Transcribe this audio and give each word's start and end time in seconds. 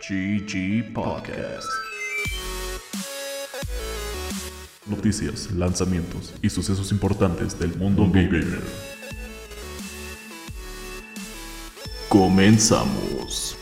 GG 0.00 0.92
Podcast. 0.92 1.66
Noticias, 4.86 5.50
lanzamientos 5.52 6.34
y 6.40 6.50
sucesos 6.50 6.92
importantes 6.92 7.58
del 7.58 7.74
mundo 7.76 8.06
gamer. 8.06 8.60
Comenzamos. 12.08 13.56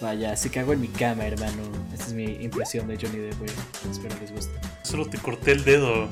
Vaya, 0.00 0.34
se 0.36 0.50
cagó 0.50 0.72
en 0.72 0.80
mi 0.80 0.88
cama, 0.88 1.26
hermano. 1.26 1.62
Esta 1.92 2.06
es 2.06 2.12
mi 2.14 2.24
impresión 2.24 2.88
de 2.88 2.96
Johnny 2.96 3.18
Depp, 3.18 3.38
güey. 3.38 3.50
Espero 3.90 4.16
les 4.20 4.32
guste. 4.32 4.58
Solo 4.82 5.06
te 5.06 5.18
corté 5.18 5.52
el 5.52 5.64
dedo. 5.64 6.08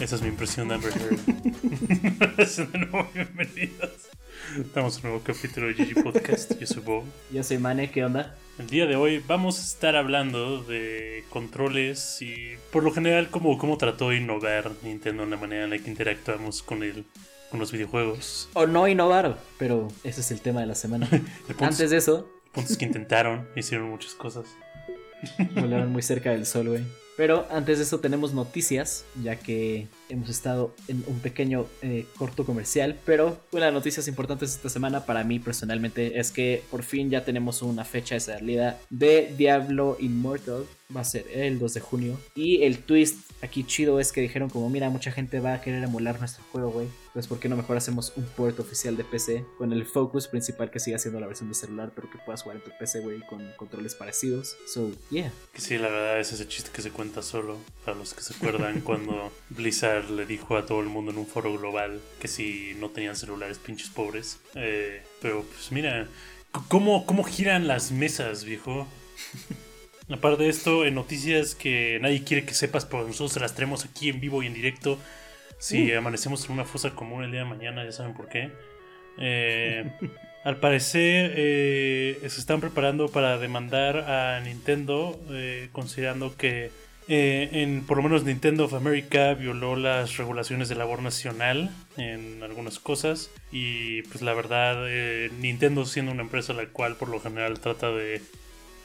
Esa 0.00 0.16
es 0.16 0.22
mi 0.22 0.28
impresión 0.28 0.68
de 0.68 0.74
Amber 0.74 0.92
Heard. 0.92 1.20
bienvenidos. 3.14 4.10
Estamos 4.58 4.98
en 4.98 5.04
un 5.04 5.10
nuevo 5.10 5.24
capítulo 5.24 5.68
de 5.68 5.74
GG 5.74 6.02
Podcast. 6.02 6.58
Yo 6.58 6.66
soy 6.66 6.82
Bob. 6.82 7.04
Yo 7.32 7.42
soy 7.44 7.58
Mane, 7.58 7.90
¿qué 7.90 8.04
onda? 8.04 8.34
El 8.58 8.66
día 8.66 8.86
de 8.86 8.96
hoy 8.96 9.22
vamos 9.26 9.58
a 9.58 9.62
estar 9.62 9.96
hablando 9.96 10.62
de 10.62 11.24
controles 11.30 12.20
y 12.20 12.56
por 12.72 12.82
lo 12.82 12.92
general 12.92 13.30
cómo, 13.30 13.56
cómo 13.58 13.76
trató 13.78 14.10
de 14.10 14.16
innovar 14.16 14.72
Nintendo 14.82 15.22
en 15.22 15.30
la 15.30 15.36
manera 15.36 15.64
en 15.64 15.70
la 15.70 15.78
que 15.78 15.88
interactuamos 15.88 16.62
con 16.62 16.82
el, 16.82 17.04
con 17.50 17.60
los 17.60 17.70
videojuegos. 17.70 18.48
O 18.54 18.66
no 18.66 18.88
innovar, 18.88 19.38
pero 19.58 19.88
ese 20.04 20.20
es 20.20 20.30
el 20.32 20.40
tema 20.40 20.60
de 20.60 20.66
la 20.66 20.74
semana. 20.74 21.08
Antes 21.60 21.90
de 21.90 21.96
eso, 21.98 22.28
Puntos 22.52 22.76
que 22.76 22.84
intentaron, 22.84 23.46
hicieron 23.54 23.88
muchas 23.90 24.14
cosas. 24.14 24.46
volaron 25.54 25.92
muy 25.92 26.02
cerca 26.02 26.30
del 26.30 26.44
sol, 26.44 26.68
güey. 26.68 26.82
Pero 27.20 27.46
antes 27.50 27.76
de 27.76 27.84
eso 27.84 28.00
tenemos 28.00 28.32
noticias, 28.32 29.04
ya 29.22 29.36
que 29.36 29.88
hemos 30.08 30.30
estado 30.30 30.74
en 30.88 31.04
un 31.06 31.20
pequeño 31.20 31.66
eh, 31.82 32.06
corto 32.16 32.46
comercial. 32.46 32.96
Pero 33.04 33.38
una 33.52 33.66
de 33.66 33.72
las 33.72 33.74
noticias 33.74 34.08
importantes 34.08 34.54
esta 34.54 34.70
semana 34.70 35.04
para 35.04 35.22
mí 35.22 35.38
personalmente 35.38 36.18
es 36.18 36.30
que 36.30 36.62
por 36.70 36.82
fin 36.82 37.10
ya 37.10 37.22
tenemos 37.22 37.60
una 37.60 37.84
fecha 37.84 38.14
de 38.14 38.20
salida 38.20 38.78
de 38.88 39.34
Diablo 39.36 39.98
Immortal. 40.00 40.64
Va 40.94 41.02
a 41.02 41.04
ser 41.04 41.26
el 41.32 41.58
2 41.58 41.74
de 41.74 41.80
junio. 41.80 42.20
Y 42.34 42.62
el 42.62 42.78
twist 42.78 43.30
aquí 43.42 43.64
chido 43.64 44.00
es 44.00 44.12
que 44.12 44.20
dijeron 44.20 44.50
como, 44.50 44.68
mira, 44.68 44.90
mucha 44.90 45.12
gente 45.12 45.40
va 45.40 45.54
a 45.54 45.60
querer 45.60 45.82
emular 45.82 46.18
nuestro 46.18 46.44
juego, 46.52 46.70
güey. 46.70 46.88
Pues 47.12 47.26
¿por 47.26 47.40
qué 47.40 47.48
no 47.48 47.56
mejor 47.56 47.76
hacemos 47.76 48.12
un 48.16 48.24
port 48.24 48.58
oficial 48.60 48.96
de 48.96 49.04
PC 49.04 49.44
con 49.58 49.72
el 49.72 49.84
focus 49.84 50.28
principal 50.28 50.70
que 50.70 50.78
siga 50.78 50.98
siendo 50.98 51.18
la 51.18 51.26
versión 51.26 51.48
de 51.48 51.54
celular, 51.54 51.92
pero 51.94 52.08
que 52.10 52.18
puedas 52.18 52.42
jugar 52.42 52.58
en 52.58 52.64
tu 52.64 52.70
PC, 52.78 53.00
güey, 53.00 53.20
con 53.20 53.50
controles 53.56 53.94
parecidos? 53.94 54.56
So, 54.66 54.92
yeah. 55.10 55.32
Que 55.52 55.60
sí, 55.60 55.76
la 55.78 55.88
verdad 55.88 56.20
es 56.20 56.32
ese 56.32 56.46
chiste 56.46 56.70
que 56.72 56.82
se 56.82 56.90
cuenta 56.90 57.22
solo. 57.22 57.58
Para 57.84 57.96
los 57.96 58.14
que 58.14 58.22
se 58.22 58.34
acuerdan 58.34 58.80
cuando 58.84 59.32
Blizzard 59.50 60.10
le 60.10 60.26
dijo 60.26 60.56
a 60.56 60.66
todo 60.66 60.80
el 60.80 60.88
mundo 60.88 61.10
en 61.10 61.18
un 61.18 61.26
foro 61.26 61.56
global 61.56 62.00
que 62.20 62.28
si 62.28 62.74
no 62.78 62.90
tenían 62.90 63.16
celulares, 63.16 63.58
pinches 63.58 63.88
pobres. 63.88 64.38
Eh, 64.54 65.02
pero 65.20 65.42
pues 65.42 65.72
mira, 65.72 66.08
¿cómo, 66.68 67.06
¿cómo 67.06 67.24
giran 67.24 67.66
las 67.66 67.90
mesas, 67.90 68.44
viejo? 68.44 68.86
Aparte 70.10 70.42
de 70.42 70.48
esto, 70.48 70.84
en 70.84 70.94
noticias 70.94 71.54
que 71.54 71.98
nadie 72.02 72.24
quiere 72.24 72.44
que 72.44 72.54
sepas, 72.54 72.84
pero 72.84 73.06
nosotros 73.06 73.32
se 73.32 73.40
las 73.40 73.54
traemos 73.54 73.84
aquí 73.84 74.08
en 74.08 74.20
vivo 74.20 74.42
y 74.42 74.46
en 74.46 74.54
directo. 74.54 74.98
Si 75.58 75.92
amanecemos 75.92 76.44
en 76.46 76.52
una 76.52 76.64
fosa 76.64 76.90
común 76.90 77.22
el 77.22 77.30
día 77.30 77.40
de 77.40 77.46
mañana, 77.46 77.84
ya 77.84 77.92
saben 77.92 78.14
por 78.14 78.28
qué. 78.28 78.50
Eh, 79.18 79.90
al 80.44 80.56
parecer 80.58 81.32
eh, 81.36 82.18
se 82.20 82.40
están 82.40 82.60
preparando 82.60 83.08
para 83.08 83.38
demandar 83.38 83.98
a 83.98 84.40
Nintendo, 84.40 85.20
eh, 85.30 85.68
considerando 85.72 86.36
que 86.36 86.70
eh, 87.12 87.48
en 87.62 87.84
por 87.86 87.96
lo 87.96 88.04
menos 88.04 88.22
Nintendo 88.22 88.66
of 88.66 88.74
America 88.74 89.34
violó 89.34 89.74
las 89.74 90.16
regulaciones 90.16 90.68
de 90.68 90.76
labor 90.76 91.02
nacional 91.02 91.70
en 91.96 92.40
algunas 92.44 92.78
cosas 92.78 93.32
y 93.50 94.02
pues 94.02 94.22
la 94.22 94.32
verdad 94.32 94.84
eh, 94.88 95.28
Nintendo 95.40 95.84
siendo 95.86 96.12
una 96.12 96.22
empresa 96.22 96.52
la 96.52 96.66
cual 96.66 96.94
por 96.94 97.08
lo 97.08 97.18
general 97.18 97.58
trata 97.58 97.90
de 97.90 98.22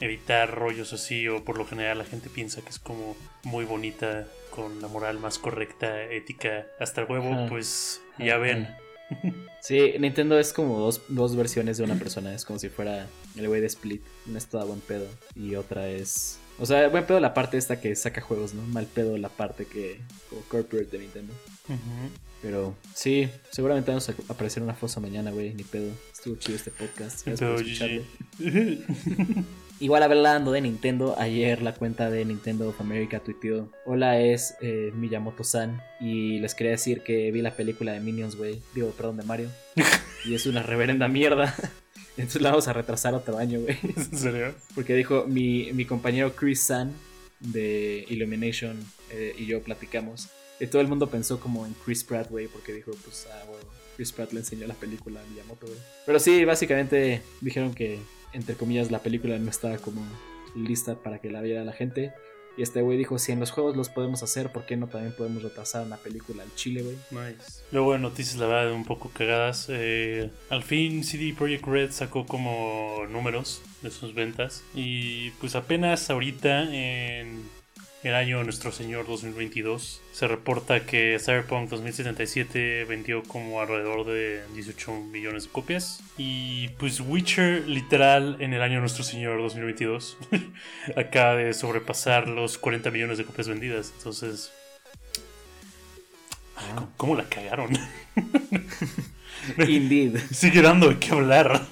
evitar 0.00 0.54
rollos 0.54 0.92
así 0.92 1.26
o 1.28 1.44
por 1.44 1.58
lo 1.58 1.66
general 1.66 1.98
la 1.98 2.04
gente 2.04 2.28
piensa 2.28 2.62
que 2.62 2.70
es 2.70 2.78
como 2.78 3.16
muy 3.44 3.64
bonita 3.64 4.26
con 4.50 4.80
la 4.80 4.88
moral 4.88 5.18
más 5.18 5.38
correcta, 5.38 6.02
ética 6.04 6.66
hasta 6.80 7.02
el 7.02 7.10
huevo, 7.10 7.32
Ajá. 7.32 7.46
pues 7.48 8.00
ya 8.18 8.38
ven. 8.38 8.68
Sí, 9.66 9.94
Nintendo 9.98 10.38
es 10.38 10.52
como 10.52 10.78
dos, 10.78 11.02
dos 11.08 11.34
versiones 11.34 11.76
de 11.76 11.82
una 11.82 11.96
persona. 11.96 12.32
Es 12.32 12.44
como 12.44 12.58
si 12.60 12.68
fuera 12.68 13.08
el 13.34 13.48
güey 13.48 13.60
de 13.60 13.66
Split. 13.66 14.00
Una 14.28 14.38
es 14.38 14.46
toda 14.46 14.64
buen 14.64 14.78
pedo. 14.78 15.08
Y 15.34 15.56
otra 15.56 15.88
es. 15.88 16.38
O 16.60 16.66
sea, 16.66 16.88
buen 16.88 17.04
pedo 17.04 17.18
la 17.18 17.34
parte 17.34 17.56
esta 17.58 17.80
que 17.80 17.96
saca 17.96 18.20
juegos, 18.20 18.54
¿no? 18.54 18.62
Mal 18.62 18.86
pedo 18.86 19.18
la 19.18 19.28
parte 19.28 19.66
que. 19.66 20.00
como 20.30 20.42
corporate 20.42 20.86
de 20.90 20.98
Nintendo. 21.00 21.34
Pero 22.42 22.76
sí, 22.94 23.28
seguramente 23.50 23.90
vamos 23.90 24.08
a 24.08 24.14
aparecer 24.28 24.62
una 24.62 24.74
fosa 24.74 25.00
mañana, 25.00 25.32
güey. 25.32 25.52
Ni 25.54 25.64
pedo. 25.64 25.90
Estuvo 26.12 26.36
chido 26.36 26.54
este 26.54 26.70
podcast. 26.70 27.26
Gracias 27.26 27.50
por 27.50 27.60
escucharlo. 27.60 28.02
Igual 29.78 30.02
hablando 30.02 30.52
de 30.52 30.62
Nintendo, 30.62 31.16
ayer 31.18 31.60
la 31.60 31.74
cuenta 31.74 32.08
de 32.10 32.24
Nintendo 32.24 32.68
of 32.68 32.80
America 32.80 33.20
tuiteó 33.20 33.68
Hola, 33.84 34.20
es 34.20 34.56
eh, 34.62 34.90
Miyamoto-san 34.94 35.82
y 36.00 36.38
les 36.38 36.54
quería 36.54 36.72
decir 36.72 37.02
que 37.02 37.30
vi 37.30 37.42
la 37.42 37.54
película 37.54 37.92
de 37.92 38.00
Minions, 38.00 38.36
güey. 38.36 38.62
Digo, 38.74 38.90
perdón, 38.92 39.18
de 39.18 39.24
Mario. 39.24 39.50
y 40.24 40.34
es 40.34 40.46
una 40.46 40.62
reverenda 40.62 41.08
mierda. 41.08 41.54
Entonces 42.16 42.40
la 42.40 42.50
vamos 42.50 42.68
a 42.68 42.72
retrasar 42.72 43.12
otro 43.12 43.36
año, 43.36 43.60
güey. 43.60 43.76
¿En 43.82 44.18
serio? 44.18 44.54
Porque 44.74 44.94
dijo 44.94 45.26
mi, 45.26 45.70
mi 45.74 45.84
compañero 45.84 46.34
Chris 46.34 46.62
San 46.62 46.94
de 47.40 48.06
Illumination 48.08 48.78
eh, 49.10 49.34
y 49.36 49.44
yo 49.44 49.62
platicamos. 49.62 50.30
Y 50.58 50.68
todo 50.68 50.80
el 50.80 50.88
mundo 50.88 51.10
pensó 51.10 51.38
como 51.38 51.66
en 51.66 51.74
Chris 51.84 52.02
Pratt, 52.02 52.30
güey, 52.30 52.48
porque 52.48 52.72
dijo, 52.72 52.92
pues, 53.04 53.28
ah, 53.30 53.44
bueno, 53.46 53.66
Chris 53.96 54.10
Pratt 54.12 54.32
le 54.32 54.40
enseñó 54.40 54.66
la 54.66 54.72
película 54.72 55.20
a 55.20 55.24
Miyamoto, 55.26 55.66
güey. 55.66 55.78
Pero 56.06 56.18
sí, 56.18 56.46
básicamente 56.46 57.20
dijeron 57.42 57.74
que, 57.74 57.98
entre 58.36 58.54
comillas, 58.54 58.90
la 58.90 59.00
película 59.00 59.38
no 59.38 59.50
estaba 59.50 59.78
como 59.78 60.02
lista 60.54 60.94
para 60.96 61.18
que 61.18 61.30
la 61.30 61.40
viera 61.40 61.64
la 61.64 61.72
gente. 61.72 62.12
Y 62.58 62.62
este 62.62 62.80
güey 62.80 62.96
dijo, 62.96 63.18
si 63.18 63.32
en 63.32 63.40
los 63.40 63.50
juegos 63.50 63.76
los 63.76 63.90
podemos 63.90 64.22
hacer, 64.22 64.50
¿por 64.50 64.64
qué 64.64 64.76
no 64.76 64.88
también 64.88 65.14
podemos 65.14 65.42
retrasar 65.42 65.84
una 65.84 65.96
película 65.96 66.42
al 66.42 66.54
Chile, 66.54 66.82
güey? 66.82 66.96
Nice. 67.10 67.62
Luego 67.70 67.92
de 67.92 67.98
noticias, 67.98 68.36
la 68.36 68.46
verdad, 68.46 68.72
un 68.72 68.84
poco 68.84 69.10
cagadas. 69.10 69.66
Eh, 69.68 70.30
al 70.48 70.62
fin, 70.62 71.04
CD 71.04 71.34
Projekt 71.36 71.66
Red 71.66 71.90
sacó 71.90 72.24
como 72.24 73.04
números 73.10 73.62
de 73.82 73.90
sus 73.90 74.14
ventas. 74.14 74.64
Y 74.74 75.30
pues 75.32 75.54
apenas 75.54 76.08
ahorita, 76.08 76.74
en 76.74 77.42
el 78.06 78.14
año 78.14 78.42
nuestro 78.44 78.72
señor 78.72 79.06
2022, 79.06 80.00
se 80.12 80.28
reporta 80.28 80.86
que 80.86 81.18
Cyberpunk 81.20 81.68
2077 81.70 82.84
vendió 82.84 83.22
como 83.22 83.60
alrededor 83.60 84.06
de 84.06 84.42
18 84.54 84.92
millones 84.92 85.44
de 85.44 85.50
copias. 85.50 86.00
Y 86.18 86.68
pues 86.78 87.00
Witcher, 87.00 87.66
literal, 87.68 88.36
en 88.40 88.52
el 88.54 88.62
año 88.62 88.80
nuestro 88.80 89.04
señor 89.04 89.38
2022, 89.42 90.18
acaba 90.96 91.36
de 91.36 91.52
sobrepasar 91.54 92.28
los 92.28 92.58
40 92.58 92.90
millones 92.90 93.18
de 93.18 93.24
copias 93.24 93.48
vendidas. 93.48 93.92
Entonces, 93.98 94.50
¿cómo- 96.74 96.92
¿cómo 96.96 97.16
la 97.16 97.24
cagaron? 97.28 97.70
Indeed. 99.68 100.18
Sigue 100.32 100.62
dando 100.62 100.88
de 100.88 100.98
qué 100.98 101.10
hablar. 101.12 101.62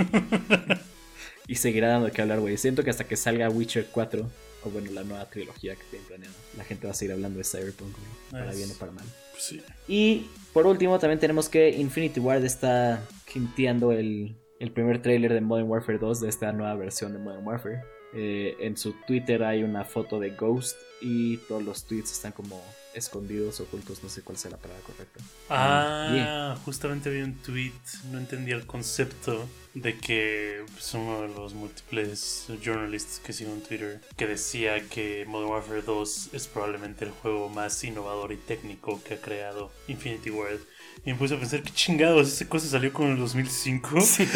Y 1.47 1.57
seguirá 1.57 1.89
dando 1.89 2.07
de 2.07 2.13
qué 2.13 2.23
hablar, 2.23 2.41
güey. 2.41 2.57
Siento 2.57 2.85
que 2.85 2.91
hasta 2.91 3.05
que 3.05 3.17
salga 3.17 3.49
Witcher 3.51 3.89
4, 3.91 4.31
o 4.65 4.71
bueno, 4.71 4.91
la 4.93 5.05
nueva 5.05 5.29
trilogía 5.29 5.75
que 5.77 5.85
tienen 5.91 6.07
planeada, 6.09 6.35
la 6.57 6.65
gente 6.65 6.87
va 6.87 6.93
a 6.93 6.95
seguir 6.95 7.13
hablando 7.13 7.39
de 7.39 7.45
Cyberpunk. 7.45 7.95
Para 8.31 8.53
bien 8.53 8.71
o 8.71 8.75
para 8.79 8.93
mal. 8.93 9.05
Pues 9.33 9.43
sí. 9.43 9.63
Y 9.89 10.27
por 10.53 10.67
último, 10.67 10.99
también 10.99 11.21
tenemos 11.21 11.49
que 11.49 11.71
Infinity 11.71 12.21
Ward 12.21 12.45
está 12.45 13.07
hinteando 13.35 13.93
el, 13.93 14.37
el 14.61 14.71
primer 14.71 15.03
tráiler 15.03 15.33
de 15.33 15.41
Modern 15.41 15.69
Warfare 15.69 15.99
2, 15.99 16.21
de 16.21 16.29
esta 16.29 16.53
nueva 16.53 16.75
versión 16.75 17.13
de 17.13 17.19
Modern 17.19 17.47
Warfare. 17.47 17.83
Eh, 18.17 18.57
en 18.61 18.77
su 18.77 18.95
Twitter 19.07 19.43
hay 19.43 19.65
una 19.65 19.85
foto 19.85 20.21
de 20.21 20.31
Ghost 20.31 20.77
y 21.01 21.37
todos 21.39 21.63
los 21.63 21.85
tweets 21.85 22.13
están 22.13 22.33
como 22.33 22.63
escondidos, 22.95 23.59
ocultos, 23.61 24.03
no 24.05 24.09
sé 24.09 24.23
cuál 24.23 24.39
sea 24.39 24.53
la 24.53 24.57
palabra 24.57 24.83
correcta. 24.85 25.21
Ah, 25.51 26.11
Yeah. 26.15 26.57
justamente 26.65 27.11
vi 27.11 27.23
un 27.23 27.35
tweet, 27.35 27.73
no 28.13 28.19
entendía 28.19 28.55
el 28.55 28.67
concepto 28.67 29.49
de 29.75 29.99
que 29.99 30.65
pues, 30.73 30.95
uno 30.95 31.23
de 31.23 31.29
los 31.29 31.55
múltiples 31.55 32.47
journalists 32.63 33.19
que 33.19 33.33
sigo 33.33 33.53
en 33.53 33.63
Twitter 33.63 34.01
que 34.17 34.29
decía 34.29 34.81
que 34.89 35.25
Modern 35.27 35.51
Warfare 35.51 35.83
2 35.83 36.29
es 36.35 36.47
probablemente 36.47 37.05
el 37.05 37.11
juego 37.11 37.49
más 37.49 37.83
innovador 37.83 38.31
y 38.33 38.37
técnico 38.37 39.03
que 39.03 39.15
ha 39.15 39.21
creado 39.21 39.73
Infinity 39.89 40.31
Ward. 40.31 40.61
Y 41.05 41.11
me 41.13 41.19
puse 41.19 41.35
a 41.35 41.39
pensar, 41.41 41.63
qué 41.63 41.73
chingados, 41.73 42.29
esa 42.33 42.49
cosa 42.49 42.69
salió 42.69 42.93
con 42.93 43.11
el 43.11 43.19
2005. 43.19 43.99
Ese 43.99 44.27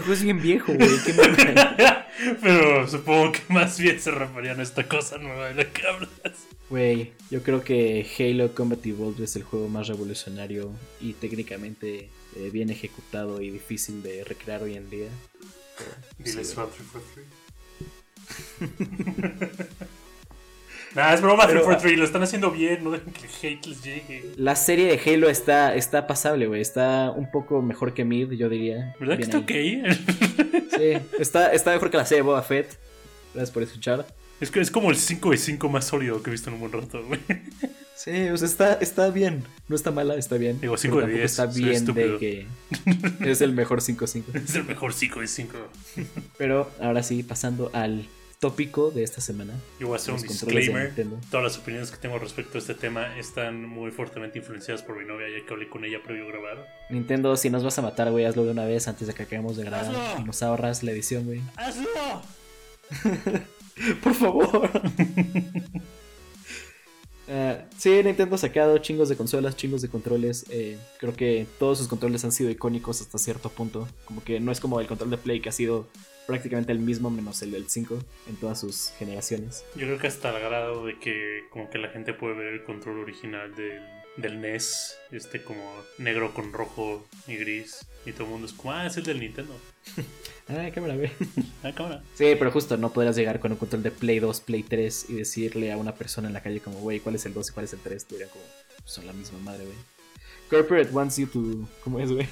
juego 0.00 0.12
es 0.14 0.22
bien 0.22 0.40
viejo, 0.40 0.72
güey. 0.72 0.88
Pero 2.42 2.86
supongo 2.88 3.32
que 3.32 3.40
más 3.48 3.78
bien 3.78 4.00
se 4.00 4.10
referían 4.10 4.60
a 4.60 4.62
esta 4.62 4.88
cosa 4.88 5.18
nueva 5.18 5.49
de 5.50 5.64
la 5.64 5.70
que 5.72 5.86
hablas. 5.86 6.10
Güey, 6.68 7.12
yo 7.30 7.42
creo 7.42 7.62
que 7.64 8.06
Halo 8.18 8.54
Combat 8.54 8.84
Evolved 8.86 9.22
es 9.24 9.34
el 9.36 9.42
juego 9.42 9.68
más 9.68 9.88
revolucionario 9.88 10.70
y 11.00 11.14
técnicamente 11.14 12.08
eh, 12.36 12.50
bien 12.52 12.70
ejecutado 12.70 13.40
y 13.40 13.50
difícil 13.50 14.02
de 14.02 14.22
recrear 14.24 14.62
hoy 14.62 14.76
en 14.76 14.88
día. 14.88 15.08
Dile 16.18 16.44
sí, 16.44 16.52
Swap 16.52 16.70
343. 16.72 17.26
Nah, 20.94 21.14
es 21.14 21.20
broma, 21.22 21.44
Pero- 21.46 21.60
343. 21.60 21.98
Lo 21.98 22.04
están 22.04 22.22
haciendo 22.24 22.50
bien. 22.50 22.82
No 22.82 22.90
dejen 22.90 23.12
que 23.12 23.26
el 23.26 23.32
hate 23.58 23.66
les 23.66 23.82
llegue. 23.84 24.24
La 24.36 24.56
serie 24.56 24.86
de 24.86 24.98
Halo 25.14 25.28
está, 25.30 25.74
está 25.76 26.06
pasable, 26.08 26.48
güey. 26.48 26.60
Está 26.60 27.12
un 27.14 27.30
poco 27.30 27.62
mejor 27.62 27.94
que 27.94 28.04
Mid, 28.04 28.32
yo 28.32 28.48
diría. 28.48 28.96
¿Verdad 28.98 29.16
que 29.16 29.22
está 29.22 29.36
ahí. 29.38 29.82
ok? 29.84 29.88
Sí, 30.76 30.98
está, 31.20 31.52
está 31.52 31.70
mejor 31.72 31.90
que 31.90 31.96
la 31.96 32.04
serie 32.06 32.22
de 32.22 32.26
Boba 32.28 32.42
Fett. 32.42 32.76
Gracias 33.34 33.52
por 33.52 33.62
escuchar. 33.62 34.04
Es 34.40 34.50
que 34.50 34.60
es 34.60 34.70
como 34.70 34.90
el 34.90 34.96
5 34.96 35.30
de 35.30 35.36
5 35.36 35.68
más 35.68 35.84
sólido 35.86 36.22
que 36.22 36.30
he 36.30 36.32
visto 36.32 36.48
en 36.48 36.54
un 36.54 36.60
buen 36.60 36.72
rato, 36.72 37.04
güey. 37.04 37.20
Sí, 37.94 38.28
o 38.30 38.36
sea, 38.38 38.48
está, 38.48 38.72
está 38.74 39.10
bien. 39.10 39.44
No 39.68 39.76
está 39.76 39.90
mala, 39.90 40.14
está 40.14 40.38
bien. 40.38 40.58
Digo, 40.58 40.74
Pero 40.74 40.80
5 40.80 40.96
de 40.96 41.02
tampoco 41.02 41.18
10, 41.18 41.30
Está 41.30 41.46
bien 41.46 41.84
de 41.84 42.18
que 42.18 42.46
es 43.30 43.42
el 43.42 43.52
mejor 43.52 43.82
5-5. 43.82 44.24
Es 44.34 44.54
el 44.54 44.64
mejor 44.64 44.94
5 44.94 45.20
de 45.20 45.26
5. 45.28 45.58
Pero 46.38 46.70
ahora 46.80 47.02
sí, 47.02 47.22
pasando 47.22 47.70
al 47.74 48.08
tópico 48.38 48.90
de 48.90 49.02
esta 49.02 49.20
semana. 49.20 49.52
Yo 49.78 49.88
voy 49.88 49.96
a 49.96 49.96
hacer 49.96 50.14
un 50.14 50.22
disclaimer. 50.22 50.86
Nintendo. 50.86 51.20
Todas 51.30 51.44
las 51.44 51.58
opiniones 51.58 51.90
que 51.90 51.98
tengo 51.98 52.18
respecto 52.18 52.56
a 52.56 52.60
este 52.62 52.72
tema 52.72 53.18
están 53.18 53.66
muy 53.68 53.90
fuertemente 53.90 54.38
influenciadas 54.38 54.82
por 54.82 54.98
mi 54.98 55.04
novia, 55.06 55.26
ya 55.28 55.44
que 55.44 55.52
hablé 55.52 55.68
con 55.68 55.84
ella 55.84 55.98
previo 56.02 56.24
a 56.24 56.28
grabar. 56.28 56.66
Nintendo, 56.88 57.36
si 57.36 57.50
nos 57.50 57.62
vas 57.62 57.78
a 57.78 57.82
matar, 57.82 58.10
güey, 58.10 58.24
hazlo 58.24 58.46
de 58.46 58.52
una 58.52 58.64
vez 58.64 58.88
antes 58.88 59.08
de 59.08 59.12
que 59.12 59.24
acabemos 59.24 59.58
de 59.58 59.64
grabar. 59.64 59.94
Hazlo. 59.94 60.22
Y 60.22 60.24
nos 60.24 60.42
ahorras 60.42 60.82
la 60.82 60.92
edición, 60.92 61.26
güey. 61.26 61.42
¡Hazlo! 61.54 62.22
Por 64.02 64.14
favor. 64.14 64.70
Eh, 67.32 67.64
sí, 67.78 67.90
Nintendo 68.02 68.34
ha 68.34 68.38
sacado 68.38 68.76
chingos 68.78 69.08
de 69.08 69.16
consolas, 69.16 69.54
chingos 69.54 69.82
de 69.82 69.88
controles. 69.88 70.46
eh, 70.50 70.76
creo 70.98 71.14
que 71.14 71.46
todos 71.60 71.78
sus 71.78 71.86
controles 71.86 72.24
han 72.24 72.32
sido 72.32 72.50
icónicos 72.50 73.00
hasta 73.00 73.18
cierto 73.18 73.50
punto. 73.50 73.86
Como 74.04 74.24
que 74.24 74.40
no 74.40 74.50
es 74.50 74.58
como 74.58 74.80
el 74.80 74.88
control 74.88 75.10
de 75.10 75.16
Play 75.16 75.40
que 75.40 75.48
ha 75.48 75.52
sido 75.52 75.86
prácticamente 76.26 76.72
el 76.72 76.80
mismo 76.80 77.08
menos 77.08 77.40
el 77.42 77.52
del 77.52 77.68
5 77.68 77.98
en 78.28 78.34
todas 78.34 78.58
sus 78.58 78.90
generaciones. 78.98 79.64
Yo 79.76 79.86
creo 79.86 79.98
que 80.00 80.08
hasta 80.08 80.36
el 80.36 80.42
grado 80.42 80.84
de 80.84 80.98
que 80.98 81.44
como 81.50 81.70
que 81.70 81.78
la 81.78 81.90
gente 81.90 82.14
puede 82.14 82.34
ver 82.34 82.54
el 82.54 82.64
control 82.64 82.98
original 82.98 83.54
del, 83.54 83.80
del 84.20 84.40
NES, 84.40 84.96
este 85.10 85.42
como 85.42 85.62
negro 85.98 86.34
con 86.34 86.52
rojo 86.52 87.06
y 87.26 87.36
gris, 87.36 87.86
y 88.06 88.12
todo 88.12 88.24
el 88.24 88.30
mundo 88.30 88.46
es 88.46 88.52
como, 88.52 88.72
ah, 88.72 88.86
es 88.86 88.96
el 88.96 89.04
del 89.04 89.20
Nintendo. 89.20 89.56
Ah, 90.52 90.68
cámara, 90.74 90.96
güey. 90.96 91.12
Ah, 91.62 91.70
cámara. 91.72 92.02
Sí, 92.14 92.34
pero 92.36 92.50
justo 92.50 92.76
no 92.76 92.92
podrás 92.92 93.14
llegar 93.14 93.38
con 93.38 93.52
un 93.52 93.58
control 93.58 93.84
de 93.84 93.92
Play 93.92 94.18
2, 94.18 94.40
Play 94.40 94.64
3 94.64 95.06
y 95.10 95.14
decirle 95.14 95.70
a 95.70 95.76
una 95.76 95.94
persona 95.94 96.26
en 96.26 96.34
la 96.34 96.42
calle 96.42 96.58
como, 96.58 96.80
güey, 96.80 96.98
¿cuál 96.98 97.14
es 97.14 97.24
el 97.24 97.34
2 97.34 97.50
y 97.50 97.52
cuál 97.52 97.66
es 97.66 97.72
el 97.72 97.78
3? 97.78 98.04
Te 98.04 98.14
dirían 98.16 98.30
como, 98.30 98.44
son 98.84 99.06
la 99.06 99.12
misma 99.12 99.38
madre, 99.38 99.64
güey. 99.64 99.76
Corporate 100.50 100.90
wants 100.90 101.18
you 101.18 101.28
to... 101.28 101.68
¿Cómo 101.84 102.00
es, 102.00 102.10
güey? 102.10 102.26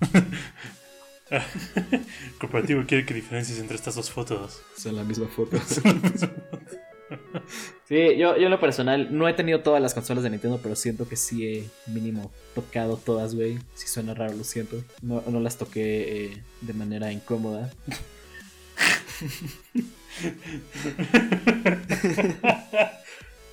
Corporativo 2.38 2.84
quiere 2.86 3.04
que 3.04 3.14
diferencies 3.14 3.58
entre 3.58 3.76
estas 3.76 3.96
dos 3.96 4.10
fotos. 4.10 4.62
Son 4.76 4.94
la 4.94 5.02
misma 5.02 5.26
foto. 5.26 5.58
Sí, 7.88 8.16
yo, 8.16 8.36
yo 8.36 8.44
en 8.44 8.50
lo 8.50 8.60
personal 8.60 9.08
no 9.16 9.28
he 9.28 9.32
tenido 9.32 9.60
todas 9.60 9.82
las 9.82 9.94
consolas 9.94 10.22
de 10.22 10.30
Nintendo, 10.30 10.60
pero 10.62 10.76
siento 10.76 11.08
que 11.08 11.16
sí 11.16 11.46
he 11.46 11.64
mínimo 11.90 12.30
tocado 12.54 12.96
todas, 12.96 13.34
güey. 13.34 13.58
Si 13.74 13.88
suena 13.88 14.14
raro, 14.14 14.34
lo 14.34 14.44
siento. 14.44 14.76
No, 15.02 15.22
no 15.26 15.40
las 15.40 15.56
toqué 15.56 16.26
eh, 16.26 16.42
de 16.60 16.72
manera 16.72 17.10
incómoda. 17.12 17.70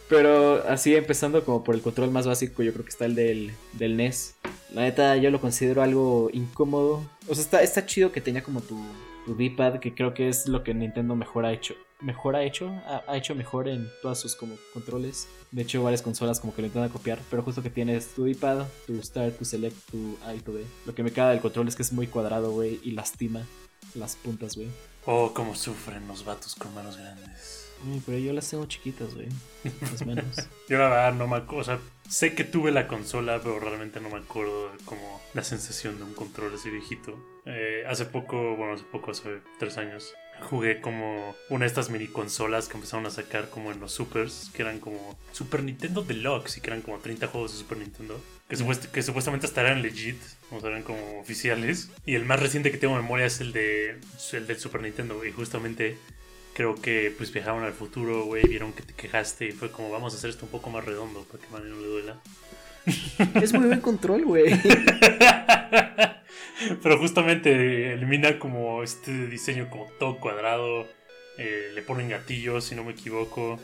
Pero 0.07 0.63
así 0.67 0.95
empezando 0.95 1.43
como 1.43 1.63
por 1.63 1.73
el 1.75 1.81
control 1.81 2.11
más 2.11 2.27
básico, 2.27 2.61
yo 2.61 2.71
creo 2.73 2.85
que 2.85 2.91
está 2.91 3.05
el 3.05 3.15
del, 3.15 3.51
del 3.73 3.97
NES. 3.97 4.35
La 4.73 4.81
neta, 4.81 5.17
yo 5.17 5.31
lo 5.31 5.41
considero 5.41 5.81
algo 5.81 6.29
incómodo. 6.31 7.03
O 7.27 7.33
sea, 7.33 7.43
está, 7.43 7.63
está 7.63 7.85
chido 7.85 8.11
que 8.11 8.21
tenía 8.21 8.43
como 8.43 8.61
tu, 8.61 8.79
tu 9.25 9.35
D-pad, 9.35 9.79
que 9.79 9.95
creo 9.95 10.13
que 10.13 10.29
es 10.29 10.47
lo 10.47 10.63
que 10.63 10.73
Nintendo 10.73 11.15
mejor 11.15 11.45
ha 11.45 11.53
hecho. 11.53 11.75
Mejor 12.05 12.35
ha 12.35 12.43
hecho, 12.43 12.69
ha, 12.85 13.03
ha 13.07 13.17
hecho 13.17 13.33
mejor 13.33 13.67
en 13.67 13.89
todas 14.03 14.19
sus 14.19 14.35
como 14.35 14.55
controles. 14.73 15.27
De 15.51 15.63
hecho, 15.63 15.81
varias 15.81 16.03
consolas 16.03 16.39
como 16.39 16.53
que 16.53 16.61
lo 16.61 16.67
intentan 16.67 16.91
copiar, 16.91 17.17
pero 17.31 17.41
justo 17.41 17.63
que 17.63 17.71
tienes 17.71 18.13
tu 18.13 18.25
D-pad, 18.25 18.67
tu 18.85 19.01
Start, 19.01 19.39
tu 19.39 19.43
Select, 19.43 19.75
tu 19.89 20.15
A 20.23 20.35
y 20.35 20.39
tu 20.39 20.53
B. 20.53 20.63
Lo 20.85 20.93
que 20.93 21.01
me 21.01 21.11
caga 21.11 21.31
del 21.31 21.41
control 21.41 21.67
es 21.67 21.75
que 21.75 21.81
es 21.81 21.91
muy 21.91 22.05
cuadrado, 22.05 22.51
güey, 22.51 22.79
y 22.83 22.91
lastima 22.91 23.41
las 23.95 24.15
puntas, 24.15 24.55
güey. 24.55 24.67
Oh, 25.07 25.31
cómo 25.33 25.55
sufren 25.55 26.07
los 26.07 26.25
vatos 26.25 26.53
con 26.53 26.73
manos 26.75 26.97
grandes. 26.97 27.65
Ay, 27.85 28.01
pero 28.05 28.17
yo 28.17 28.33
las 28.33 28.49
tengo 28.49 28.65
chiquitas, 28.65 29.13
güey. 29.15 29.27
Las 29.81 30.05
manos. 30.05 30.47
Yo 30.69 30.77
la 30.77 30.89
verdad 30.89 31.13
no 31.13 31.27
me 31.27 31.37
acuerdo, 31.37 31.61
o 31.61 31.63
sea, 31.63 31.79
sé 32.09 32.33
que 32.33 32.43
tuve 32.43 32.71
la 32.71 32.87
consola, 32.87 33.39
pero 33.43 33.59
realmente 33.59 33.99
no 33.99 34.09
me 34.09 34.17
acuerdo 34.17 34.71
de 34.71 34.83
como 34.85 35.21
la 35.33 35.43
sensación 35.43 35.97
de 35.97 36.03
un 36.03 36.13
control 36.13 36.53
así 36.55 36.69
viejito. 36.69 37.17
Eh, 37.45 37.83
hace 37.87 38.05
poco, 38.05 38.55
bueno, 38.55 38.73
hace 38.73 38.85
poco, 38.85 39.11
hace 39.11 39.41
tres 39.59 39.77
años, 39.77 40.13
jugué 40.41 40.79
como 40.81 41.35
una 41.49 41.61
de 41.61 41.67
estas 41.67 41.89
mini 41.89 42.07
consolas 42.07 42.67
que 42.67 42.75
empezaron 42.75 43.05
a 43.05 43.09
sacar 43.09 43.49
como 43.49 43.71
en 43.71 43.79
los 43.79 43.91
supers, 43.93 44.51
que 44.53 44.61
eran 44.61 44.79
como 44.79 45.17
Super 45.31 45.63
Nintendo 45.63 46.03
Deluxe 46.03 46.57
y 46.57 46.61
que 46.61 46.67
eran 46.69 46.81
como 46.81 46.97
30 46.99 47.27
juegos 47.27 47.53
de 47.53 47.57
Super 47.59 47.77
Nintendo, 47.79 48.19
que, 48.49 48.55
supuest- 48.57 48.87
que 48.91 49.01
supuestamente 49.01 49.45
hasta 49.47 49.61
eran 49.61 49.81
legit, 49.81 50.17
o 50.51 50.59
sea, 50.59 50.69
eran 50.69 50.83
como 50.83 51.19
oficiales. 51.19 51.89
Y 52.05 52.15
el 52.15 52.25
más 52.25 52.39
reciente 52.39 52.71
que 52.71 52.77
tengo 52.77 52.95
en 52.95 53.01
memoria 53.01 53.25
es 53.25 53.41
el, 53.41 53.53
de, 53.53 53.99
el 54.33 54.47
del 54.47 54.59
Super 54.59 54.81
Nintendo, 54.81 55.23
y 55.25 55.31
justamente 55.31 55.97
creo 56.53 56.75
que 56.75 57.13
pues 57.17 57.33
viajaron 57.33 57.63
al 57.63 57.73
futuro, 57.73 58.25
güey, 58.25 58.47
vieron 58.47 58.71
que 58.71 58.81
te 58.83 58.93
quejaste 58.93 59.47
y 59.47 59.51
fue 59.51 59.71
como 59.71 59.89
vamos 59.89 60.13
a 60.13 60.17
hacer 60.17 60.29
esto 60.29 60.45
un 60.45 60.51
poco 60.51 60.69
más 60.69 60.85
redondo 60.85 61.23
para 61.23 61.41
que 61.43 61.47
a 61.49 61.51
Manny 61.51 61.69
no 61.69 61.81
le 61.81 61.87
duela. 61.87 62.17
es 63.41 63.51
muy 63.51 63.65
buen 63.65 63.81
control, 63.81 64.23
güey. 64.25 64.53
Pero 66.83 66.97
justamente 66.99 67.93
elimina 67.93 68.39
como 68.39 68.83
este 68.83 69.27
diseño 69.27 69.69
como 69.69 69.87
todo 69.99 70.19
cuadrado, 70.19 70.87
eh, 71.37 71.71
le 71.73 71.81
ponen 71.81 72.09
gatillos 72.09 72.63
si 72.65 72.75
no 72.75 72.83
me 72.83 72.91
equivoco, 72.93 73.59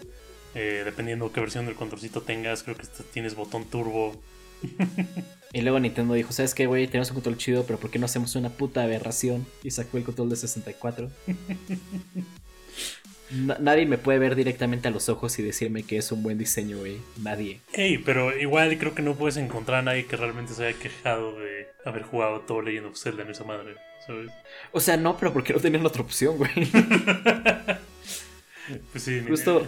eh, 0.56 0.82
dependiendo 0.84 1.32
qué 1.32 1.40
versión 1.40 1.66
del 1.66 1.76
controlcito 1.76 2.22
tengas, 2.22 2.64
creo 2.64 2.76
que 2.76 2.84
este- 2.84 3.04
tienes 3.04 3.36
botón 3.36 3.66
turbo. 3.66 4.22
Y 5.54 5.60
luego 5.64 5.82
Nintendo 5.82 6.14
dijo, 6.14 6.32
¿sabes 6.32 6.56
qué, 6.56 6.66
güey? 6.66 6.88
Tenemos 6.88 7.10
un 7.10 7.16
control 7.16 7.36
chido, 7.38 7.66
pero 7.66 7.78
¿por 7.78 7.92
qué 7.92 8.00
no 8.00 8.06
hacemos 8.06 8.38
una 8.38 8.48
puta 8.52 8.84
aberración? 8.84 9.46
Y 9.64 9.72
sacó 9.72 9.98
el 9.98 10.06
control 10.06 10.30
de 10.30 10.38
64. 10.38 11.10
Na- 13.34 13.58
nadie 13.60 13.86
me 13.86 13.98
puede 13.98 14.20
ver 14.20 14.36
directamente 14.36 14.88
a 14.88 14.92
los 14.92 15.08
ojos 15.10 15.38
y 15.40 15.44
decirme 15.44 15.84
que 15.84 15.98
es 15.98 16.12
un 16.12 16.22
buen 16.24 16.38
diseño, 16.38 16.78
güey. 16.80 16.98
Nadie. 17.22 17.60
Ey, 17.74 17.98
pero 18.00 18.38
igual 18.38 18.78
creo 18.78 18.94
que 18.94 19.02
no 19.02 19.16
puedes 19.16 19.38
encontrar 19.38 19.80
a 19.80 19.82
nadie 19.84 20.06
que 20.06 20.16
realmente 20.18 20.54
se 20.54 20.66
haya 20.68 20.78
quejado 20.78 21.40
de 21.40 21.68
haber 21.86 22.04
jugado 22.04 22.42
todo 22.42 22.62
Legend 22.62 22.88
of 22.88 22.98
Zelda 22.98 23.24
en 23.24 23.30
esa 23.32 23.44
madre, 23.44 23.76
¿sabes? 24.06 24.30
O 24.72 24.80
sea, 24.80 24.98
no, 24.98 25.18
pero 25.18 25.32
¿por 25.34 25.44
qué 25.44 25.54
no 25.54 25.60
tenían 25.60 25.86
otra 25.86 26.02
opción, 26.02 26.38
güey? 26.38 26.52
Pues 28.92 29.04
sí, 29.04 29.20
ni- 29.22 29.28
Justo. 29.28 29.68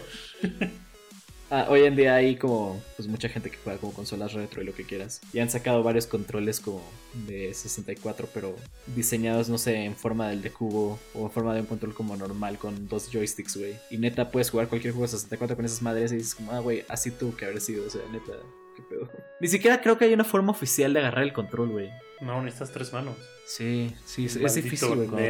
Ah, 1.56 1.68
hoy 1.70 1.84
en 1.84 1.96
día 1.96 2.16
hay 2.16 2.36
como 2.36 2.82
pues 2.96 3.08
mucha 3.08 3.30
gente 3.30 3.52
que 3.52 3.60
juega 3.64 3.78
como 3.80 3.94
consolas 3.94 4.34
retro 4.34 4.64
y 4.64 4.66
lo 4.66 4.74
que 4.74 4.86
quieras. 4.86 5.22
Y 5.34 5.38
han 5.38 5.52
sacado 5.52 5.84
varios 5.84 6.08
controles 6.08 6.60
como 6.60 6.82
de 7.28 7.54
64, 7.54 8.28
pero 8.34 8.56
diseñados, 8.96 9.50
no 9.50 9.60
sé, 9.60 9.86
en 9.86 9.96
forma 9.96 10.30
del 10.30 10.42
de 10.42 10.50
cubo 10.50 10.98
o 11.14 11.26
en 11.26 11.32
forma 11.32 11.54
de 11.54 11.60
un 11.60 11.68
control 11.68 11.94
como 11.94 12.18
normal 12.18 12.58
con 12.58 12.88
dos 12.88 13.08
joysticks, 13.12 13.56
güey. 13.56 13.76
Y 13.92 14.00
neta, 14.00 14.32
puedes 14.32 14.50
jugar 14.50 14.68
cualquier 14.68 14.94
juego 14.94 15.06
de 15.06 15.12
64 15.12 15.56
con 15.56 15.66
esas 15.66 15.84
madres 15.84 16.12
y 16.12 16.16
dices 16.16 16.34
como, 16.34 16.54
ah, 16.54 16.60
güey, 16.60 16.86
así 16.90 17.12
tuvo 17.12 17.38
que 17.38 17.46
haber 17.46 17.62
sido, 17.62 17.86
o 17.86 17.90
sea, 17.92 18.02
neta, 18.12 18.32
qué 18.76 18.82
pedo. 18.90 19.08
Ni 19.40 19.48
siquiera 19.48 19.80
creo 19.80 19.96
que 20.00 20.06
hay 20.06 20.14
una 20.16 20.24
forma 20.24 20.54
oficial 20.54 20.92
de 20.92 21.02
agarrar 21.02 21.24
el 21.24 21.34
control, 21.34 21.70
güey. 21.70 21.92
No, 22.20 22.42
necesitas 22.42 22.72
tres 22.72 22.92
manos. 22.92 23.16
Sí, 23.46 23.94
sí, 24.08 24.26
es, 24.26 24.38
es 24.38 24.56
difícil, 24.56 25.06
güey. 25.06 25.30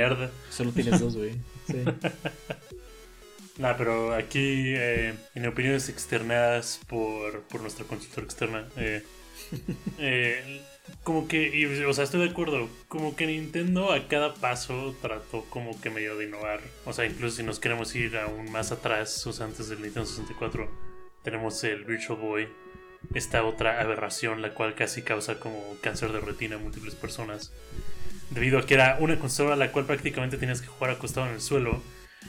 Solo 0.49 0.71
tienes 0.71 1.01
dos, 1.01 1.17
güey. 1.17 1.33
Sí. 1.65 1.77
Nah, 3.57 3.75
pero 3.77 4.15
aquí, 4.15 4.73
eh, 4.75 5.13
en 5.35 5.47
opiniones 5.47 5.87
externadas 5.89 6.79
por, 6.87 7.43
por 7.43 7.61
nuestra 7.61 7.85
consultora 7.85 8.25
externa, 8.25 8.67
eh, 8.77 9.03
eh, 9.99 10.61
como 11.03 11.27
que, 11.27 11.55
y, 11.55 11.65
o 11.65 11.93
sea, 11.93 12.03
estoy 12.03 12.21
de 12.21 12.31
acuerdo, 12.31 12.67
como 12.87 13.15
que 13.15 13.27
Nintendo 13.27 13.91
a 13.91 14.07
cada 14.07 14.33
paso 14.33 14.95
trató 15.01 15.45
como 15.49 15.79
que 15.79 15.89
medio 15.89 16.17
de 16.17 16.25
innovar. 16.25 16.61
O 16.85 16.93
sea, 16.93 17.05
incluso 17.05 17.37
si 17.37 17.43
nos 17.43 17.59
queremos 17.59 17.93
ir 17.95 18.17
aún 18.17 18.51
más 18.51 18.71
atrás, 18.71 19.25
o 19.27 19.33
sea, 19.33 19.45
antes 19.45 19.69
del 19.69 19.81
Nintendo 19.81 20.07
64, 20.07 20.69
tenemos 21.23 21.63
el 21.63 21.85
Virtual 21.85 22.19
Boy, 22.19 22.47
esta 23.13 23.43
otra 23.43 23.81
aberración, 23.81 24.41
la 24.41 24.53
cual 24.53 24.75
casi 24.75 25.01
causa 25.03 25.39
como 25.39 25.61
cáncer 25.81 26.11
de 26.11 26.21
retina 26.21 26.55
a 26.55 26.59
múltiples 26.59 26.95
personas. 26.95 27.51
Debido 28.31 28.57
a 28.57 28.65
que 28.65 28.73
era 28.73 28.97
una 28.99 29.19
consola 29.19 29.53
a 29.53 29.57
la 29.57 29.71
cual 29.71 29.85
prácticamente 29.85 30.37
tenías 30.37 30.61
que 30.61 30.67
jugar 30.67 30.91
acostado 30.91 31.27
en 31.27 31.33
el 31.33 31.41
suelo. 31.41 31.81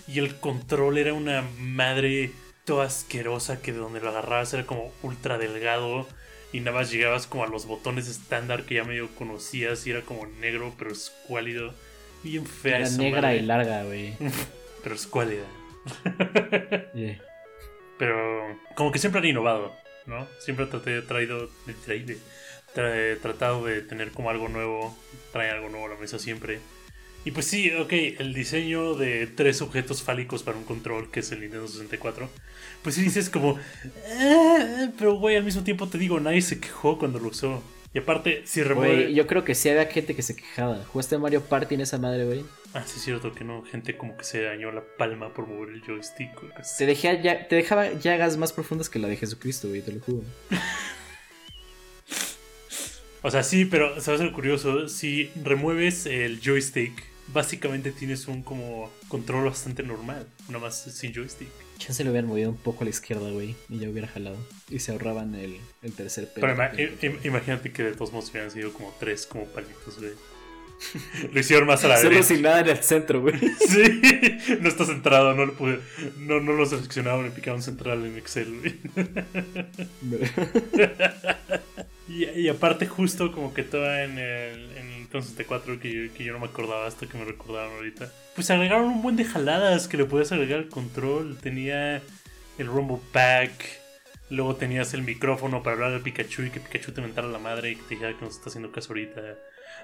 Y 0.06 0.18
el 0.18 0.36
control 0.38 0.98
era 0.98 1.12
una 1.14 1.42
madre 1.58 2.30
toda 2.64 2.86
asquerosa 2.86 3.60
que 3.60 3.72
de 3.72 3.78
donde 3.78 4.00
lo 4.00 4.10
agarrabas 4.10 4.52
era 4.54 4.64
como 4.66 4.92
ultra 5.02 5.38
delgado. 5.38 6.06
Y 6.52 6.60
nada 6.60 6.78
más 6.78 6.90
llegabas 6.90 7.26
como 7.26 7.42
a 7.44 7.48
los 7.48 7.66
botones 7.66 8.06
estándar 8.08 8.64
que 8.64 8.76
ya 8.76 8.84
medio 8.84 9.08
conocías 9.16 9.86
y 9.86 9.90
era 9.90 10.02
como 10.02 10.26
negro 10.40 10.72
pero 10.78 10.92
escuálido. 10.92 11.74
Bien 12.22 12.46
fea 12.46 12.76
Era 12.76 12.86
esa 12.86 12.96
negra 12.98 13.20
madre, 13.22 13.36
y 13.36 13.42
larga, 13.42 13.82
güey. 13.84 14.16
Pero 14.82 14.94
escuálida. 14.94 15.44
Yeah. 16.94 17.18
Pero 17.98 18.58
como 18.76 18.92
que 18.92 18.98
siempre 18.98 19.20
han 19.20 19.26
innovado, 19.26 19.72
¿no? 20.06 20.26
Siempre 20.38 20.66
traté, 20.66 21.02
traído, 21.02 21.48
traído, 21.84 22.14
tra- 22.74 23.20
tratado 23.20 23.64
de 23.64 23.82
tener 23.82 24.10
como 24.12 24.30
algo 24.30 24.48
nuevo, 24.48 24.96
trae 25.32 25.50
algo 25.50 25.68
nuevo 25.68 25.86
a 25.86 25.90
la 25.90 25.96
mesa 25.96 26.18
siempre. 26.18 26.60
Y 27.24 27.30
pues 27.30 27.46
sí, 27.46 27.70
ok, 27.72 27.92
el 28.18 28.34
diseño 28.34 28.94
de 28.94 29.26
tres 29.26 29.62
objetos 29.62 30.02
fálicos 30.02 30.42
para 30.42 30.58
un 30.58 30.64
control, 30.64 31.10
que 31.10 31.20
es 31.20 31.32
el 31.32 31.40
Nintendo 31.40 31.66
64, 31.66 32.28
pues 32.82 32.94
sí 32.96 33.02
dices 33.02 33.30
como, 33.30 33.58
"Eh", 34.06 34.90
pero 34.98 35.14
güey, 35.14 35.36
al 35.36 35.44
mismo 35.44 35.64
tiempo 35.64 35.88
te 35.88 35.96
digo, 35.96 36.20
nadie 36.20 36.42
se 36.42 36.60
quejó 36.60 36.98
cuando 36.98 37.18
lo 37.18 37.28
usó. 37.28 37.62
Y 37.94 37.98
aparte, 37.98 38.42
si 38.44 38.60
Güey, 38.60 38.68
remueve. 38.68 39.14
yo 39.14 39.26
creo 39.26 39.44
que 39.44 39.54
sí 39.54 39.68
había 39.70 39.86
gente 39.86 40.16
que 40.16 40.22
se 40.22 40.34
quejaba. 40.34 40.84
¿Jugaste 40.84 41.16
Mario 41.16 41.42
Party 41.42 41.76
en 41.76 41.80
esa 41.82 41.96
madre, 41.96 42.24
güey? 42.24 42.44
Ah, 42.74 42.82
sí, 42.84 42.94
es 42.96 43.04
cierto 43.04 43.32
que 43.32 43.44
no. 43.44 43.62
Gente 43.62 43.96
como 43.96 44.16
que 44.16 44.24
se 44.24 44.42
dañó 44.42 44.72
la 44.72 44.82
palma 44.98 45.32
por 45.32 45.46
mover 45.46 45.72
el 45.72 45.80
joystick. 45.80 46.34
güey. 46.40 46.52
Te, 46.76 46.86
dejé 46.86 47.20
ya- 47.22 47.46
te 47.46 47.54
dejaba 47.54 47.92
llagas 47.92 48.36
más 48.36 48.52
profundas 48.52 48.90
que 48.90 48.98
la 48.98 49.06
de 49.06 49.16
Jesucristo, 49.16 49.68
güey, 49.68 49.80
te 49.80 49.92
lo 49.92 50.00
juro. 50.00 50.24
O 53.22 53.30
sea, 53.30 53.42
sí, 53.42 53.64
pero 53.64 54.00
¿sabes 54.02 54.20
lo 54.20 54.32
curioso? 54.34 54.86
Si 54.88 55.30
remueves 55.42 56.04
el 56.04 56.40
joystick, 56.44 56.92
básicamente 57.32 57.90
tienes 57.92 58.26
un 58.28 58.42
como 58.42 58.90
control 59.08 59.44
bastante 59.46 59.82
normal. 59.82 60.26
Nada 60.48 60.60
más 60.60 60.82
sin 60.82 61.12
joystick. 61.14 61.48
Chance 61.78 62.04
le 62.04 62.10
hubieran 62.10 62.28
movido 62.28 62.50
un 62.50 62.56
poco 62.56 62.82
a 62.82 62.84
la 62.84 62.90
izquierda, 62.90 63.30
güey, 63.30 63.56
y 63.68 63.78
ya 63.78 63.88
hubiera 63.88 64.06
jalado. 64.08 64.36
Y 64.70 64.78
se 64.78 64.92
ahorraban 64.92 65.34
el, 65.34 65.56
el 65.82 65.92
tercer 65.92 66.32
pelo. 66.32 66.46
Pero 66.46 66.54
ima- 66.56 66.72
im- 66.76 66.98
im- 67.00 67.18
imagínate 67.26 67.72
que 67.72 67.82
de 67.82 67.92
todos 67.92 68.12
modos 68.12 68.30
hubieran 68.30 68.50
sido 68.50 68.72
como 68.72 68.94
tres 69.00 69.26
como 69.26 69.46
palitos, 69.46 69.98
güey. 69.98 70.12
Lo 71.32 71.40
hicieron 71.40 71.66
más 71.68 71.84
a 71.84 71.88
la 71.88 71.96
Solo 71.96 72.10
derecha. 72.10 72.28
sin 72.28 72.42
nada 72.42 72.60
en 72.60 72.68
el 72.68 72.78
centro, 72.82 73.20
güey. 73.22 73.34
Sí, 73.68 74.00
no 74.60 74.68
está 74.68 74.84
centrado, 74.84 75.32
no 75.34 75.46
lo 75.46 75.54
pude, 75.54 75.78
no, 76.18 76.40
no 76.40 76.52
lo 76.52 76.66
seleccionaron, 76.66 77.24
le 77.24 77.30
picaron 77.30 77.62
central 77.62 78.04
en 78.04 78.18
Excel, 78.18 78.58
güey. 78.60 78.74
Y, 82.06 82.24
y 82.26 82.48
aparte 82.50 82.86
justo 82.86 83.32
como 83.32 83.54
que 83.54 83.62
estaba 83.62 84.02
en 84.02 84.18
el, 84.18 84.76
en 84.76 84.86
Nintendo 85.14 85.22
64 85.22 85.80
que 85.80 85.92
yo, 85.92 86.14
que 86.14 86.24
yo 86.24 86.32
no 86.32 86.40
me 86.40 86.46
acordaba 86.46 86.86
hasta 86.86 87.06
que 87.06 87.16
me 87.16 87.24
recordaron 87.24 87.72
ahorita. 87.74 88.10
Pues 88.34 88.50
agregaron 88.50 88.86
un 88.86 89.02
buen 89.02 89.16
de 89.16 89.24
jaladas 89.24 89.88
que 89.88 89.96
le 89.96 90.04
podías 90.04 90.32
agregar 90.32 90.58
al 90.58 90.68
control. 90.68 91.38
Tenía 91.38 92.02
el 92.58 92.66
Rumble 92.66 92.98
Pack. 93.12 93.52
Luego 94.30 94.56
tenías 94.56 94.94
el 94.94 95.02
micrófono 95.02 95.62
para 95.62 95.74
hablar 95.74 95.92
al 95.92 96.00
Pikachu 96.00 96.42
y 96.42 96.50
que 96.50 96.60
Pikachu 96.60 96.92
te 96.92 97.00
mentara 97.00 97.28
la 97.28 97.38
madre 97.38 97.72
y 97.72 97.76
que 97.76 97.82
te 97.82 97.94
dijera 97.94 98.16
que 98.16 98.24
nos 98.24 98.36
está 98.36 98.48
haciendo 98.48 98.72
caso 98.72 98.88
ahorita. 98.88 99.20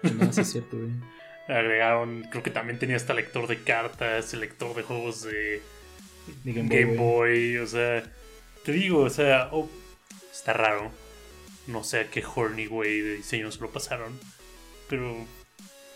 No, 0.03 0.33
sí 0.33 0.41
es 0.41 0.51
cierto, 0.51 0.77
güey. 0.77 0.91
Agregaron, 1.49 2.25
creo 2.31 2.43
que 2.43 2.51
también 2.51 2.79
tenía 2.79 2.97
hasta 2.97 3.13
lector 3.13 3.47
de 3.49 3.63
cartas, 3.63 4.33
el 4.35 4.41
lector 4.41 4.75
de 4.75 4.83
juegos 4.83 5.23
de 5.23 5.61
De 6.45 6.53
Game 6.53 6.69
Game, 6.69 6.97
Boy, 6.97 7.57
Boy, 7.57 7.59
o 7.59 7.67
sea, 7.67 8.05
te 8.65 8.73
digo, 8.73 9.01
o 9.01 9.11
sea, 9.11 9.49
oh, 9.51 9.69
está 10.33 10.53
raro. 10.53 10.93
No 11.67 11.83
sé 11.83 12.01
a 12.01 12.11
qué 12.11 12.23
horny 12.25 12.67
güey 12.67 13.01
de 13.01 13.17
diseño 13.17 13.51
se 13.51 13.61
lo 13.61 13.71
pasaron, 13.71 14.19
pero 14.91 15.15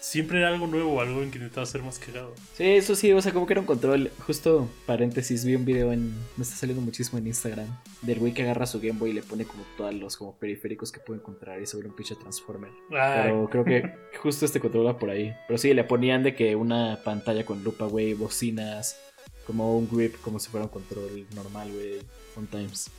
siempre 0.01 0.39
era 0.39 0.49
algo 0.49 0.67
nuevo, 0.67 1.01
algo 1.01 1.23
en 1.23 1.31
que 1.31 1.39
intentaba 1.39 1.67
ser 1.67 1.83
más 1.83 1.99
cagado. 1.99 2.35
Sí, 2.55 2.65
eso 2.65 2.95
sí, 2.95 3.13
o 3.13 3.21
sea, 3.21 3.33
como 3.33 3.47
que 3.47 3.55
era 3.55 3.61
un 3.61 3.67
control. 3.67 4.11
Justo, 4.27 4.69
paréntesis, 4.87 5.45
vi 5.45 5.57
un 5.57 5.65
video 5.65 5.93
en. 5.93 6.15
Me 6.37 6.43
está 6.43 6.55
saliendo 6.55 6.83
muchísimo 6.83 7.19
en 7.19 7.27
Instagram. 7.27 7.67
Del 8.03 8.21
güey 8.21 8.33
que 8.33 8.43
agarra 8.43 8.67
su 8.67 8.81
Game 8.81 8.99
Boy 8.99 9.11
y 9.11 9.15
le 9.15 9.23
pone 9.23 9.45
como 9.45 9.65
todos 9.77 9.93
los 9.95 10.17
como 10.17 10.39
periféricos 10.39 10.93
que 10.93 11.01
puede 11.01 11.21
encontrar 11.21 11.61
y 11.61 11.67
sobre 11.67 11.89
un 11.89 11.97
pinche 11.97 12.15
Transformer. 12.15 12.71
Ay, 12.91 13.23
Pero 13.25 13.49
creo 13.51 13.65
que 13.65 13.95
justo 14.23 14.45
este 14.47 14.61
control 14.61 14.87
va 14.87 14.99
por 14.99 15.11
ahí. 15.11 15.35
Pero 15.49 15.59
sí, 15.59 15.75
le 15.75 15.85
ponían 15.85 16.23
de 16.23 16.35
que 16.35 16.55
una 16.55 17.01
pantalla 17.03 17.45
con 17.45 17.65
lupa, 17.65 17.87
güey, 17.87 18.15
bocinas, 18.15 18.99
como 19.47 19.77
un 19.77 19.89
grip, 19.91 20.21
como 20.21 20.39
si 20.39 20.49
fuera 20.51 20.67
un 20.67 20.71
control 20.71 21.27
normal, 21.35 21.71
güey, 21.73 22.01
on 22.37 22.47
times. 22.47 22.91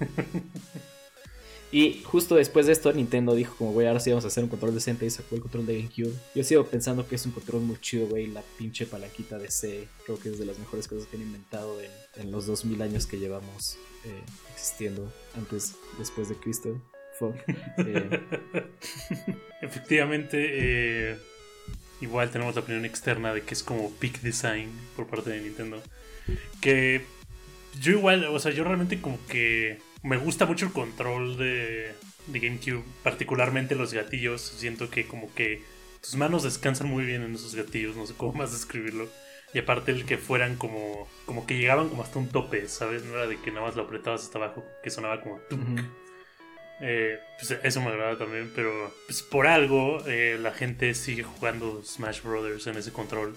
y 1.72 2.02
justo 2.04 2.36
después 2.36 2.66
de 2.66 2.72
esto, 2.72 2.92
Nintendo 2.92 3.34
dijo 3.34 3.56
como, 3.56 3.72
güey, 3.72 3.86
ahora 3.86 4.00
sí 4.00 4.10
vamos 4.10 4.24
a 4.24 4.28
hacer 4.28 4.44
un 4.44 4.50
control 4.50 4.74
decente 4.74 5.06
y 5.06 5.10
sacó 5.10 5.34
el 5.34 5.40
control 5.40 5.66
de 5.66 5.76
GameCube. 5.78 6.14
Yo 6.34 6.44
sigo 6.44 6.64
pensando 6.66 7.06
que 7.08 7.16
es 7.16 7.26
un 7.26 7.32
control 7.32 7.62
muy 7.62 7.80
chido, 7.80 8.06
güey, 8.06 8.28
la 8.28 8.42
pinche 8.58 8.86
palanquita 8.86 9.38
de 9.38 9.50
C. 9.50 9.88
Creo 10.04 10.18
que 10.18 10.28
es 10.28 10.38
de 10.38 10.46
las 10.46 10.58
mejores 10.58 10.86
cosas 10.86 11.06
que 11.06 11.16
han 11.16 11.22
inventado 11.22 11.80
en, 11.80 11.90
en 12.16 12.30
los 12.30 12.46
2000 12.46 12.82
años 12.82 13.06
que 13.06 13.18
llevamos 13.18 13.76
eh, 14.04 14.22
existiendo, 14.52 15.12
antes, 15.36 15.74
después 15.98 16.28
de 16.28 16.36
Cristo. 16.36 16.80
Eh, 17.78 18.20
Efectivamente, 19.62 20.38
eh, 21.12 21.16
igual 22.00 22.30
tenemos 22.30 22.54
la 22.54 22.62
opinión 22.62 22.84
externa 22.84 23.32
de 23.32 23.42
que 23.42 23.54
es 23.54 23.62
como 23.62 23.90
peak 23.92 24.20
design 24.20 24.70
por 24.96 25.06
parte 25.06 25.30
de 25.30 25.40
Nintendo. 25.40 25.82
Que 26.60 27.02
yo 27.80 27.92
igual, 27.92 28.24
o 28.24 28.38
sea, 28.38 28.52
yo 28.52 28.64
realmente 28.64 29.00
como 29.00 29.18
que 29.26 29.78
me 30.04 30.18
gusta 30.18 30.44
mucho 30.44 30.66
el 30.66 30.72
control 30.72 31.38
de, 31.38 31.94
de 32.26 32.38
GameCube, 32.38 32.84
particularmente 33.02 33.74
los 33.74 33.92
gatillos. 33.92 34.42
Siento 34.42 34.90
que 34.90 35.06
como 35.08 35.34
que 35.34 35.62
tus 36.02 36.14
manos 36.16 36.42
descansan 36.42 36.88
muy 36.88 37.04
bien 37.04 37.22
en 37.22 37.34
esos 37.34 37.54
gatillos, 37.54 37.96
no 37.96 38.06
sé 38.06 38.14
cómo 38.14 38.32
más 38.38 38.52
describirlo. 38.52 39.08
Y 39.54 39.58
aparte 39.58 39.92
el 39.92 40.04
que 40.04 40.18
fueran 40.18 40.56
como, 40.56 41.08
como 41.26 41.46
que 41.46 41.56
llegaban 41.56 41.88
como 41.88 42.02
hasta 42.02 42.18
un 42.18 42.28
tope, 42.28 42.68
¿sabes? 42.68 43.04
No 43.04 43.14
era 43.14 43.26
de 43.26 43.40
que 43.40 43.50
nada 43.50 43.66
más 43.66 43.76
lo 43.76 43.84
apretabas 43.84 44.22
hasta 44.22 44.38
abajo, 44.38 44.64
que 44.82 44.90
sonaba 44.90 45.20
como... 45.20 45.40
Eh, 46.80 47.20
pues 47.38 47.52
eso 47.62 47.80
me 47.80 47.90
agrada 47.90 48.18
también, 48.18 48.50
pero 48.54 48.92
pues 49.06 49.22
por 49.22 49.46
algo 49.46 50.04
eh, 50.08 50.36
la 50.40 50.50
gente 50.50 50.92
sigue 50.94 51.22
jugando 51.22 51.82
Smash 51.84 52.20
Brothers 52.22 52.66
en 52.66 52.76
ese 52.76 52.92
control. 52.92 53.36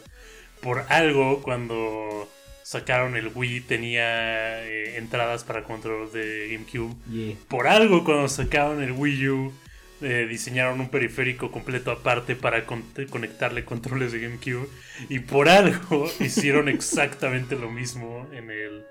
Por 0.59 0.79
algo 0.89 1.43
cuando 1.43 2.27
sacaron 2.67 3.15
el 3.15 3.31
Wii 3.33 3.61
tenía 3.61 4.61
eh, 4.67 4.97
entradas 4.97 5.45
para 5.45 5.63
control 5.63 6.11
de 6.11 6.49
GameCube. 6.51 6.93
Yeah. 7.09 7.35
Por 7.47 7.65
algo 7.65 8.03
cuando 8.03 8.27
sacaron 8.27 8.83
el 8.83 8.91
Wii 8.91 9.29
U 9.29 9.53
eh, 10.01 10.27
diseñaron 10.29 10.81
un 10.81 10.89
periférico 10.89 11.49
completo 11.49 11.91
aparte 11.91 12.35
para 12.35 12.65
con- 12.65 12.83
conectarle 13.09 13.63
controles 13.63 14.11
de 14.11 14.19
GameCube. 14.19 14.67
Y 15.07 15.19
por 15.19 15.47
algo 15.47 16.11
hicieron 16.19 16.67
exactamente 16.67 17.55
lo 17.55 17.71
mismo 17.71 18.27
en 18.33 18.51
el, 18.51 18.83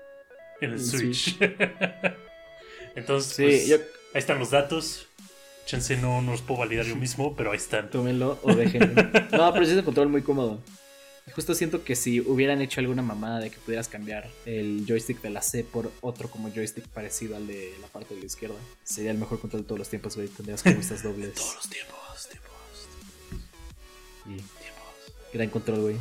en 0.61 0.71
el 0.71 0.73
El 0.73 0.79
Switch. 0.83 1.37
Entonces, 2.95 3.35
Sí, 3.35 3.43
pues, 3.43 3.67
yo 3.67 3.75
Ahí 4.13 4.19
están 4.19 4.39
los 4.39 4.49
datos. 4.49 5.07
Chance 5.67 5.97
no, 5.97 6.21
no 6.23 6.31
los 6.31 6.41
puedo 6.41 6.61
validar 6.61 6.85
yo 6.85 6.95
mismo, 7.05 7.35
pero 7.35 7.51
ahí 7.51 7.57
están. 7.57 7.91
tómenlo 7.91 8.39
o 8.41 8.55
déjenlo. 8.55 9.03
No, 9.33 9.53
pero 9.53 9.65
sí 9.65 9.73
es 9.73 9.77
un 9.77 9.83
control 9.83 10.07
muy 10.09 10.23
cómodo. 10.23 10.63
Justo 11.35 11.53
siento 11.53 11.83
que 11.83 11.95
si 11.95 12.19
hubieran 12.21 12.61
hecho 12.61 12.79
alguna 12.79 13.01
mamada 13.03 13.39
de 13.39 13.49
que 13.51 13.57
pudieras 13.57 13.87
cambiar 13.87 14.27
el 14.45 14.85
joystick 14.87 15.21
de 15.21 15.29
la 15.29 15.41
C 15.41 15.63
por 15.63 15.91
otro 16.01 16.29
como 16.29 16.49
joystick 16.51 16.87
parecido 16.87 17.35
al 17.35 17.45
de 17.45 17.73
la 17.81 17.87
parte 17.87 18.15
de 18.15 18.21
la 18.21 18.25
izquierda, 18.25 18.55
sería 18.83 19.11
el 19.11 19.17
mejor 19.19 19.39
control 19.39 19.61
de 19.61 19.67
todos 19.67 19.79
los 19.79 19.89
tiempos, 19.89 20.15
güey. 20.15 20.27
Tendrías 20.29 20.63
como 20.63 20.79
estas 20.79 21.03
dobles. 21.03 21.33
Todos 21.35 21.55
los 21.55 21.69
tiempos, 21.69 22.29
tiempos, 22.29 22.89
Y 24.25 24.35
tiempos. 24.35 25.13
gran 25.33 25.49
control, 25.49 25.79
güey. 25.81 25.95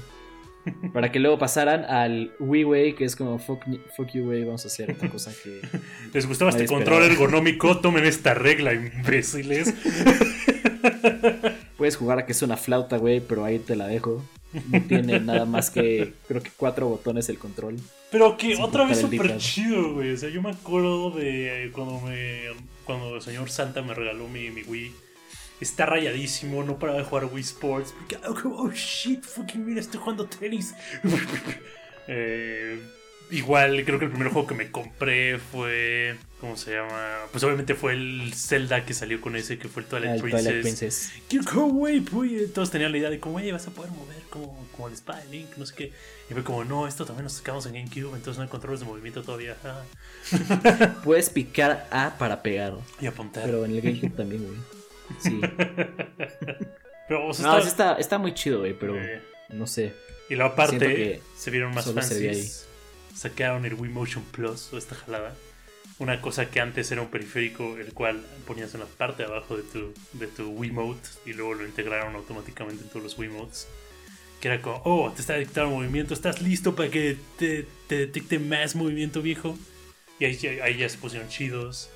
Para 0.93 1.13
que 1.13 1.21
luego 1.21 1.39
pasaran 1.39 1.85
al 1.85 2.33
Wii, 2.41 2.63
güey, 2.65 2.95
que 2.97 3.05
es 3.05 3.15
como 3.15 3.39
fuck, 3.39 3.63
fuck 3.97 4.09
you, 4.15 4.25
güey, 4.25 4.43
vamos 4.43 4.65
a 4.65 4.69
hacer 4.69 4.91
otra 4.91 5.09
cosa 5.09 5.33
que... 5.45 5.61
¿Les 6.13 6.27
gustaba 6.27 6.51
este 6.51 6.67
control 6.67 7.03
esperaba. 7.05 7.25
ergonómico? 7.27 7.79
Tomen 7.81 8.05
esta 8.05 8.35
regla, 8.35 8.73
imbéciles. 8.75 9.73
Puedes 11.77 11.97
jugar 11.97 12.19
a 12.19 12.27
que 12.27 12.33
es 12.33 12.43
una 12.43 12.57
flauta, 12.57 12.97
güey, 12.97 13.21
pero 13.21 13.45
ahí 13.45 13.59
te 13.61 13.77
la 13.77 13.87
dejo. 13.87 14.25
No 14.53 14.81
tiene 14.83 15.21
nada 15.21 15.45
más 15.45 15.71
que, 15.71 16.15
creo 16.29 16.43
que 16.43 16.51
cuatro 16.57 16.89
botones 16.89 17.29
el 17.29 17.39
control. 17.39 17.77
Pero 18.11 18.37
que 18.37 18.57
otra 18.57 18.85
vez 18.87 19.01
súper 19.01 19.37
chido, 19.39 19.95
güey. 19.95 20.13
O 20.13 20.17
sea, 20.17 20.29
yo 20.31 20.41
me 20.41 20.51
acuerdo 20.51 21.11
de 21.11 21.71
cuando 21.75 22.01
me 22.01 22.45
cuando 22.85 23.17
el 23.17 23.23
señor 23.23 23.51
Santa 23.51 23.83
me 23.83 23.93
regaló 23.93 24.29
mi, 24.29 24.51
mi 24.51 24.63
Wii. 24.63 24.95
Está 25.61 25.87
rayadísimo, 25.87 26.63
no 26.63 26.79
paraba 26.79 26.99
de 26.99 27.05
jugar 27.05 27.27
Wii 27.27 27.43
Sports. 27.43 27.95
Porque, 27.99 28.17
oh, 28.27 28.63
oh, 28.63 28.71
shit, 28.71 29.25
fucking 29.25 29.65
mira, 29.65 29.81
estoy 29.81 30.01
jugando 30.01 30.27
tenis. 30.27 30.75
Eh, 32.09 32.81
igual, 33.31 33.85
creo 33.85 33.99
que 33.99 34.05
el 34.07 34.11
primer 34.11 34.29
juego 34.33 34.47
que 34.49 34.55
me 34.55 34.71
compré 34.71 35.39
fue. 35.39 36.17
¿Cómo 36.41 36.57
se 36.59 36.75
llama? 36.75 37.17
Pues 37.33 37.43
obviamente 37.45 37.75
fue 37.75 37.95
el 37.95 38.33
Zelda 38.35 38.85
que 38.85 38.93
salió 38.93 39.21
con 39.23 39.37
ese, 39.37 39.59
que 39.59 39.69
fue 39.69 39.83
el 39.83 39.89
Twilight 39.89 40.15
El 40.17 40.21
Princess. 40.21 40.45
Twilight 40.45 40.63
Princess. 40.63 41.13
Que, 41.29 41.39
como, 41.41 41.69
güey, 41.69 42.01
pues, 42.01 42.53
todos 42.53 42.71
tenían 42.71 42.93
la 42.93 42.99
idea 42.99 43.09
de 43.11 43.19
como, 43.19 43.33
güey, 43.35 43.51
vas 43.53 43.67
a 43.67 43.71
poder 43.71 43.91
mover 43.93 44.23
como, 44.29 44.69
como 44.73 44.89
el 44.89 44.95
de 44.95 45.03
Link, 45.31 45.49
no 45.57 45.65
sé 45.65 45.75
qué. 45.75 45.93
Y 46.29 46.35
fue 46.35 46.45
como, 46.45 46.63
no, 46.65 46.87
esto 46.87 47.07
también 47.07 47.25
nos 47.25 47.33
sacamos 47.33 47.65
en 47.67 47.73
GameCube, 47.75 48.15
entonces 48.17 48.37
no 48.37 48.43
hay 48.43 48.49
controles 48.51 48.81
de 48.81 48.87
movimiento 48.87 49.23
todavía. 49.23 49.57
ah". 49.65 49.83
Puedes 51.05 51.31
picar 51.31 51.89
A 51.91 52.17
para 52.19 52.43
pegar. 52.43 52.75
Y 53.01 53.07
apuntar. 53.07 53.45
Pero 53.47 53.65
en 53.65 53.71
el 53.75 53.81
GameCube 53.81 54.15
también, 54.15 54.45
güey. 54.45 54.59
Sí. 55.21 55.41
Pero, 57.09 57.29
o 57.29 57.33
sea, 57.35 57.47
No, 57.47 57.59
está- 57.59 57.69
está, 57.69 57.93
está 57.95 58.19
muy 58.19 58.35
chido, 58.35 58.59
güey, 58.61 58.77
pero 58.77 59.01
eh, 59.01 59.23
no 59.51 59.67
sé. 59.69 59.95
y 60.29 60.35
la 60.35 60.57
parte 60.57 61.23
se 61.37 61.51
vieron 61.53 61.73
más 61.73 61.85
fancies. 61.93 62.66
Sacaron 63.17 63.65
el 63.65 63.75
Wii 63.75 63.91
Motion 63.91 64.23
Plus 64.25 64.73
o 64.73 64.79
esta 64.79 64.95
jalada. 64.95 65.35
Una 65.99 66.21
cosa 66.21 66.51
que 66.51 66.61
antes 66.61 66.91
era 66.93 67.01
un 67.01 67.09
periférico, 67.09 67.79
el 67.79 67.95
cual 67.95 68.23
ponías 68.47 68.75
en 68.75 68.81
la 68.81 68.87
parte 68.87 69.23
de 69.23 69.29
abajo 69.31 69.57
de 69.57 69.63
tu, 69.63 69.95
de 70.13 70.27
tu 70.27 70.51
Wiimote 70.51 71.09
y 71.25 71.33
luego 71.33 71.55
lo 71.55 71.65
integraron 71.67 72.15
automáticamente 72.15 72.83
en 72.83 72.91
todos 72.91 73.03
los 73.03 73.19
Wiimotes. 73.19 73.67
Que 74.41 74.49
era 74.49 74.61
como, 74.61 74.83
oh, 74.85 75.11
te 75.13 75.23
está 75.23 75.33
detectando 75.33 75.71
movimiento, 75.75 76.13
¿estás 76.13 76.43
listo 76.43 76.77
para 76.77 76.91
que 76.91 77.17
te, 77.39 77.67
te 77.89 77.97
detecte 77.97 78.39
más 78.39 78.75
movimiento 78.77 79.23
viejo? 79.23 79.57
Y 80.19 80.27
ahí, 80.27 80.37
ya- 80.37 80.63
ahí 80.65 80.77
ya 80.77 80.89
se 80.91 80.99
pusieron 80.99 81.31
chidos. 81.31 81.89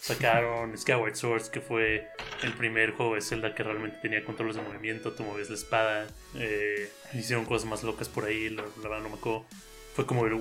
Sacaron 0.00 0.76
Skyward 0.78 1.14
Swords, 1.14 1.48
que 1.48 1.60
fue 1.60 2.08
el 2.42 2.52
primer 2.54 2.90
juego 2.92 3.14
de 3.14 3.20
Zelda 3.20 3.54
que 3.54 3.62
realmente 3.62 3.98
tenía 4.02 4.24
controles 4.24 4.56
de 4.56 4.62
movimiento. 4.62 5.12
Tú 5.12 5.22
movías 5.22 5.48
la 5.50 5.54
espada. 5.54 6.08
eh, 6.34 6.90
hicieron 7.14 7.44
cosas 7.44 7.68
más 7.68 7.84
locas 7.84 8.08
por 8.08 8.24
ahí, 8.24 8.50
la, 8.50 8.64
la 8.82 8.88
verdad 8.88 9.00
no 9.04 9.10
me 9.10 9.14
acuerdo. 9.14 9.46
Fue 9.94 10.06
como 10.06 10.26
el 10.26 10.34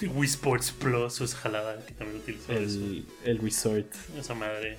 Wii 0.00 0.26
Sports 0.26 0.72
Plus 0.72 1.20
o 1.20 1.24
esa 1.24 1.36
jalada 1.36 1.84
que 1.84 1.92
también 1.92 2.20
utilizó 2.20 2.52
eso. 2.54 2.78
El, 2.78 3.06
el 3.24 3.38
resort. 3.38 3.94
Esa 4.18 4.34
madre. 4.34 4.78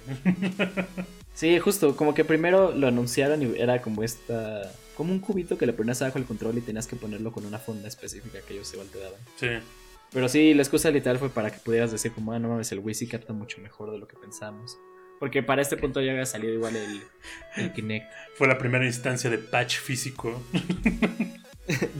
Sí, 1.35 1.57
justo, 1.59 1.95
como 1.95 2.13
que 2.13 2.25
primero 2.25 2.71
lo 2.75 2.87
anunciaron 2.87 3.41
y 3.41 3.57
era 3.57 3.81
como 3.81 4.03
esta. 4.03 4.73
Como 4.97 5.13
un 5.13 5.19
cubito 5.19 5.57
que 5.57 5.65
le 5.65 5.71
ponías 5.71 6.01
abajo 6.01 6.17
el 6.17 6.25
control 6.25 6.57
y 6.57 6.61
tenías 6.61 6.85
que 6.85 6.97
ponerlo 6.97 7.31
con 7.31 7.45
una 7.45 7.59
funda 7.59 7.87
específica 7.87 8.39
que 8.45 8.55
ellos 8.55 8.73
igual 8.73 8.89
te 8.89 8.99
daban. 8.99 9.19
Sí. 9.37 9.47
Pero 10.11 10.27
sí, 10.27 10.53
la 10.53 10.63
excusa 10.63 10.91
literal 10.91 11.19
fue 11.19 11.29
para 11.29 11.51
que 11.51 11.59
pudieras 11.59 11.91
decir 11.91 12.11
como, 12.11 12.33
ah, 12.33 12.39
no 12.39 12.49
mames, 12.49 12.71
el 12.73 12.79
Wii 12.79 12.95
sí 12.95 13.07
capta 13.07 13.31
mucho 13.31 13.61
mejor 13.61 13.91
de 13.91 13.99
lo 13.99 14.07
que 14.07 14.17
pensamos. 14.17 14.77
Porque 15.19 15.43
para 15.43 15.61
este 15.61 15.77
punto 15.77 16.01
ya 16.01 16.11
había 16.11 16.25
salido 16.25 16.53
igual 16.53 16.75
el, 16.75 17.03
el 17.57 17.71
Kinect. 17.73 18.11
Fue 18.35 18.47
la 18.47 18.57
primera 18.57 18.85
instancia 18.85 19.29
de 19.29 19.37
patch 19.37 19.77
físico. 19.77 20.41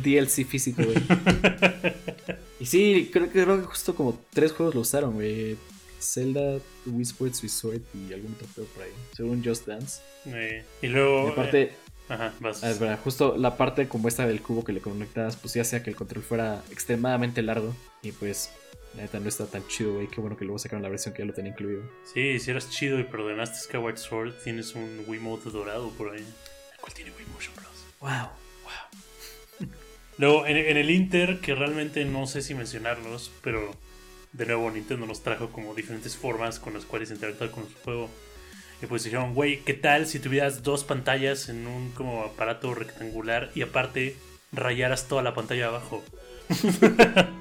DLC 0.01 0.45
físico, 0.45 0.83
güey. 0.83 0.97
y 2.59 2.65
sí, 2.65 3.09
creo, 3.11 3.29
creo 3.29 3.59
que 3.59 3.65
justo 3.65 3.95
como 3.95 4.19
tres 4.31 4.51
juegos 4.51 4.75
lo 4.75 4.81
usaron, 4.81 5.13
güey. 5.13 5.57
Zelda, 6.01 6.59
Wii 6.85 7.01
Sports 7.01 7.41
Resort 7.43 7.81
y 7.93 8.13
algún 8.13 8.33
otro 8.33 8.47
juego 8.55 8.69
por 8.71 8.83
ahí. 8.83 8.91
Según 9.13 9.43
Just 9.43 9.67
Dance. 9.67 10.01
Eh, 10.25 10.63
y 10.81 10.87
luego. 10.87 11.27
Y 11.27 11.31
aparte, 11.31 11.61
eh, 11.61 11.71
ajá, 12.07 12.33
vas. 12.39 12.63
Es 12.63 12.79
verdad, 12.79 12.99
justo 13.03 13.37
la 13.37 13.57
parte 13.57 13.87
como 13.87 14.07
esta 14.07 14.25
del 14.25 14.41
cubo 14.41 14.63
que 14.63 14.73
le 14.73 14.81
conectabas, 14.81 15.35
pues 15.35 15.53
ya 15.53 15.61
hacía 15.61 15.83
que 15.83 15.89
el 15.89 15.95
control 15.95 16.23
fuera 16.23 16.63
extremadamente 16.71 17.41
largo. 17.41 17.75
Y 18.01 18.11
pues, 18.13 18.51
la 18.95 19.03
neta 19.03 19.19
no 19.19 19.29
está 19.29 19.45
tan 19.45 19.67
chido, 19.67 19.95
güey. 19.95 20.07
Qué 20.07 20.21
bueno 20.21 20.37
que 20.37 20.45
luego 20.45 20.59
sacaron 20.59 20.83
la 20.83 20.89
versión 20.89 21.13
que 21.13 21.21
ya 21.21 21.25
lo 21.25 21.33
tenía 21.33 21.51
incluido. 21.51 21.83
Sí, 22.13 22.39
si 22.39 22.51
eras 22.51 22.69
chido 22.69 22.99
y 22.99 23.03
perdonaste 23.03 23.59
Skyward 23.59 23.97
Sword, 23.97 24.33
tienes 24.43 24.75
un 24.75 25.03
Wiimote 25.07 25.49
dorado 25.49 25.89
por 25.91 26.13
ahí. 26.13 26.19
El 26.19 26.79
cual 26.79 26.93
tiene 26.93 27.11
Wii 27.11 27.27
Motion 27.33 27.53
Plus. 27.55 27.67
Wow. 27.99 28.29
Luego, 30.19 30.45
en, 30.45 30.57
en 30.57 30.77
el 30.77 30.91
Inter, 30.91 31.39
que 31.39 31.55
realmente 31.55 32.05
no 32.05 32.27
sé 32.27 32.43
si 32.43 32.53
mencionarlos, 32.53 33.31
pero 33.41 33.71
de 34.33 34.45
nuevo 34.45 34.69
Nintendo 34.69 35.07
nos 35.07 35.23
trajo 35.23 35.49
como 35.49 35.73
diferentes 35.73 36.15
formas 36.15 36.59
con 36.59 36.73
las 36.73 36.85
cuales 36.85 37.09
interactuar 37.09 37.49
con 37.49 37.67
su 37.67 37.75
juego. 37.83 38.09
Y 38.81 38.85
pues 38.85 39.03
dijeron, 39.03 39.33
güey, 39.33 39.61
¿qué 39.61 39.73
tal 39.73 40.05
si 40.05 40.19
tuvieras 40.19 40.61
dos 40.61 40.83
pantallas 40.83 41.49
en 41.49 41.65
un 41.65 41.91
como 41.91 42.23
aparato 42.23 42.75
rectangular 42.75 43.49
y 43.55 43.61
aparte 43.61 44.15
rayaras 44.51 45.07
toda 45.07 45.23
la 45.23 45.33
pantalla 45.33 45.67
abajo? 45.67 46.03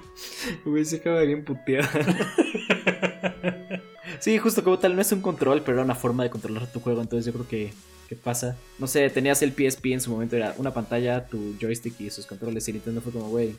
Güey, 0.64 0.84
se 0.84 0.96
acaba 0.96 1.22
bien 1.22 1.44
puteada. 1.44 1.88
sí, 4.18 4.36
justo 4.38 4.64
como 4.64 4.80
tal, 4.80 4.96
no 4.96 5.02
es 5.02 5.12
un 5.12 5.20
control, 5.20 5.62
pero 5.62 5.76
era 5.76 5.84
una 5.84 5.94
forma 5.94 6.24
de 6.24 6.30
controlar 6.30 6.66
tu 6.72 6.80
juego. 6.80 7.00
Entonces 7.00 7.26
yo 7.26 7.32
creo 7.32 7.48
que, 7.48 7.72
¿qué 8.08 8.16
pasa? 8.16 8.56
No 8.78 8.86
sé, 8.86 9.08
tenías 9.10 9.42
el 9.42 9.52
PSP 9.52 9.86
en 9.86 10.00
su 10.00 10.10
momento, 10.10 10.36
era 10.36 10.54
una 10.58 10.72
pantalla, 10.72 11.26
tu 11.26 11.54
joystick 11.60 12.00
y 12.00 12.10
sus 12.10 12.26
controles. 12.26 12.66
Y 12.68 12.72
Nintendo 12.72 13.00
fue 13.00 13.12
como, 13.12 13.28
güey, 13.28 13.54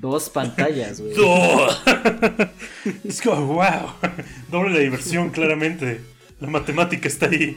dos 0.00 0.28
pantallas, 0.28 1.00
güey. 1.00 1.14
Es 3.04 3.20
como, 3.22 3.46
wow. 3.54 3.92
Doble 4.50 4.74
la 4.74 4.80
diversión, 4.80 5.30
claramente. 5.30 6.00
La 6.40 6.48
matemática 6.48 7.06
está 7.08 7.26
ahí. 7.26 7.56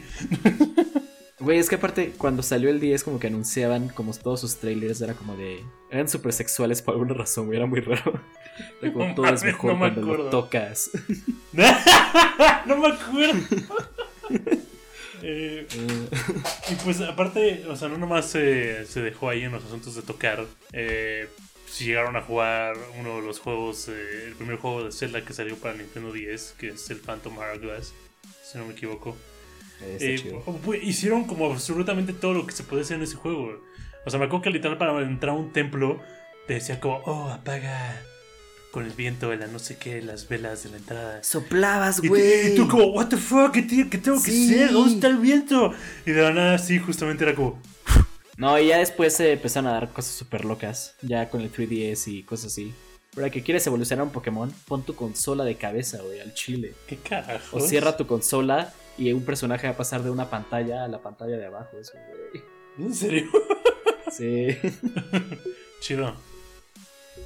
Güey, 1.39 1.57
es 1.59 1.69
que 1.69 1.75
aparte, 1.75 2.13
cuando 2.17 2.43
salió 2.43 2.69
el 2.69 2.79
10, 2.79 3.03
como 3.03 3.19
que 3.19 3.27
anunciaban, 3.27 3.89
como 3.89 4.13
todos 4.13 4.39
sus 4.41 4.55
trailers, 4.57 5.01
era 5.01 5.13
como 5.15 5.35
de. 5.35 5.59
Eran 5.91 6.07
súper 6.07 6.31
sexuales 6.33 6.81
por 6.81 6.93
alguna 6.93 7.13
razón, 7.15 7.47
güey, 7.47 7.57
era 7.57 7.65
muy 7.65 7.81
raro. 7.81 8.21
Era 8.81 8.93
como 8.93 9.07
No 9.07 9.15
todo 9.15 9.25
es 9.25 9.31
mames, 9.41 9.43
mejor 9.43 9.74
no 9.74 9.74
me 9.74 9.79
cuando 9.79 10.01
lo 10.01 10.13
acuerdo. 10.13 10.29
tocas. 10.29 10.89
no 12.67 12.77
me 12.77 12.88
acuerdo. 12.88 13.39
Eh, 15.25 15.67
Eh, 15.72 16.10
y 16.72 16.75
pues 16.84 17.01
aparte, 17.01 17.65
o 17.67 17.75
sea, 17.75 17.88
no 17.88 17.98
nomás 17.98 18.27
se, 18.29 18.86
se 18.86 19.01
dejó 19.01 19.29
ahí 19.29 19.44
en 19.44 19.51
los 19.51 19.63
asuntos 19.63 19.96
de 19.96 20.01
tocar. 20.01 20.46
Eh, 20.72 21.27
si 21.67 21.86
llegaron 21.86 22.15
a 22.15 22.22
jugar 22.22 22.75
uno 23.00 23.17
de 23.17 23.22
los 23.24 23.39
juegos, 23.39 23.88
eh, 23.88 24.25
el 24.27 24.36
primer 24.36 24.58
juego 24.58 24.86
de 24.86 24.91
Zelda 24.91 25.25
que 25.25 25.34
salió 25.34 25.58
para 25.58 25.75
Nintendo 25.75 26.12
10, 26.12 26.55
que 26.58 26.70
es 26.70 26.89
el 26.89 27.00
Phantom 27.00 27.38
Hourglass, 27.38 27.94
si 28.44 28.58
no 28.58 28.65
me 28.65 28.74
equivoco. 28.74 29.17
Eh, 29.82 30.20
chido. 30.22 30.39
güey, 30.63 30.88
hicieron 30.88 31.25
como 31.25 31.51
absolutamente 31.51 32.13
todo 32.13 32.34
lo 32.34 32.48
que 32.48 32.53
se 32.53 32.63
puede 32.63 32.84
hacer 32.84 32.98
en 32.98 33.03
ese 33.03 33.15
juego. 33.15 33.62
O 34.05 34.10
sea, 34.10 34.20
me 34.20 34.27
acuerdo 34.27 34.44
que 34.44 34.51
literal 34.51 34.77
para 34.77 35.01
entrar 35.01 35.35
a 35.35 35.38
un 35.38 35.51
templo 35.51 36.00
te 36.48 36.53
decía 36.53 36.79
como, 36.79 36.98
oh, 37.05 37.29
apaga 37.29 38.01
con 38.75 38.85
el 38.85 38.92
viento 38.92 39.29
de 39.29 39.38
la 39.38 39.48
no 39.48 39.57
sé 39.57 39.77
qué, 39.77 40.01
las 40.01 40.27
velas 40.27 40.64
de 40.64 40.72
la 40.72 40.75
entrada. 40.75 41.24
Soplabas, 41.24 42.01
güey. 42.01 42.51
y 42.51 42.55
tú 42.57 42.68
como, 42.68 42.88
what 42.88 43.07
the 43.07 43.16
fuck, 43.16 43.53
¿qué, 43.53 43.61
tengo 43.61 44.22
que 44.22 44.31
Sí. 44.31 44.53
hacer? 44.53 44.74
¿Dónde 44.74 44.96
está 44.96 45.07
el 45.07 45.16
viento? 45.16 45.74
Y 46.05 46.11
de 46.11 46.22
la 46.22 46.33
nada, 46.33 46.57
sí, 46.57 46.77
justamente 46.77 47.24
era 47.24 47.33
como, 47.33 47.57
No, 48.35 48.59
y 48.59 48.68
ya 48.68 48.79
después 48.79 49.14
se 49.14 49.31
empezaron 49.31 49.70
a 49.70 49.75
dar 49.75 49.94
cosas 49.94 50.14
súper 50.14 50.44
locas. 50.44 50.96
Ya 51.01 51.29
con 51.29 51.40
el 51.40 51.50
3DS 51.53 52.09
y 52.09 52.24
cosas 52.24 52.48
así. 52.51 52.74
Pero 53.16 53.31
que 53.31 53.44
quieres 53.44 53.66
evolucionar 53.66 54.05
un 54.05 54.11
Pokémon, 54.11 54.51
pon 54.68 54.83
tu 54.83 54.94
consola 54.94 55.46
de 55.46 55.55
cabeza, 55.55 56.01
güey, 56.01 56.20
al 56.20 56.33
chile. 56.33 56.74
¿qué 56.85 56.98
carajos? 56.98 57.64
O 57.64 57.66
cierra 57.66 57.96
tu 57.96 58.05
consola 58.07 58.74
y 58.98 59.14
un 59.14 59.24
personaje 59.24 59.68
va 59.68 59.74
a 59.74 59.77
pasar 59.77 60.03
de 60.03 60.09
una 60.09 60.29
pantalla 60.29 60.83
a 60.83 60.90
la 60.90 61.01
pantalla 61.01 61.38
de 61.38 61.46
abajo. 61.46 61.77
Eso, 61.79 61.94
güey. 62.09 62.44
¿En 62.77 62.94
serio? 62.94 63.24
Sí. 64.11 64.48
Chido. 65.79 66.14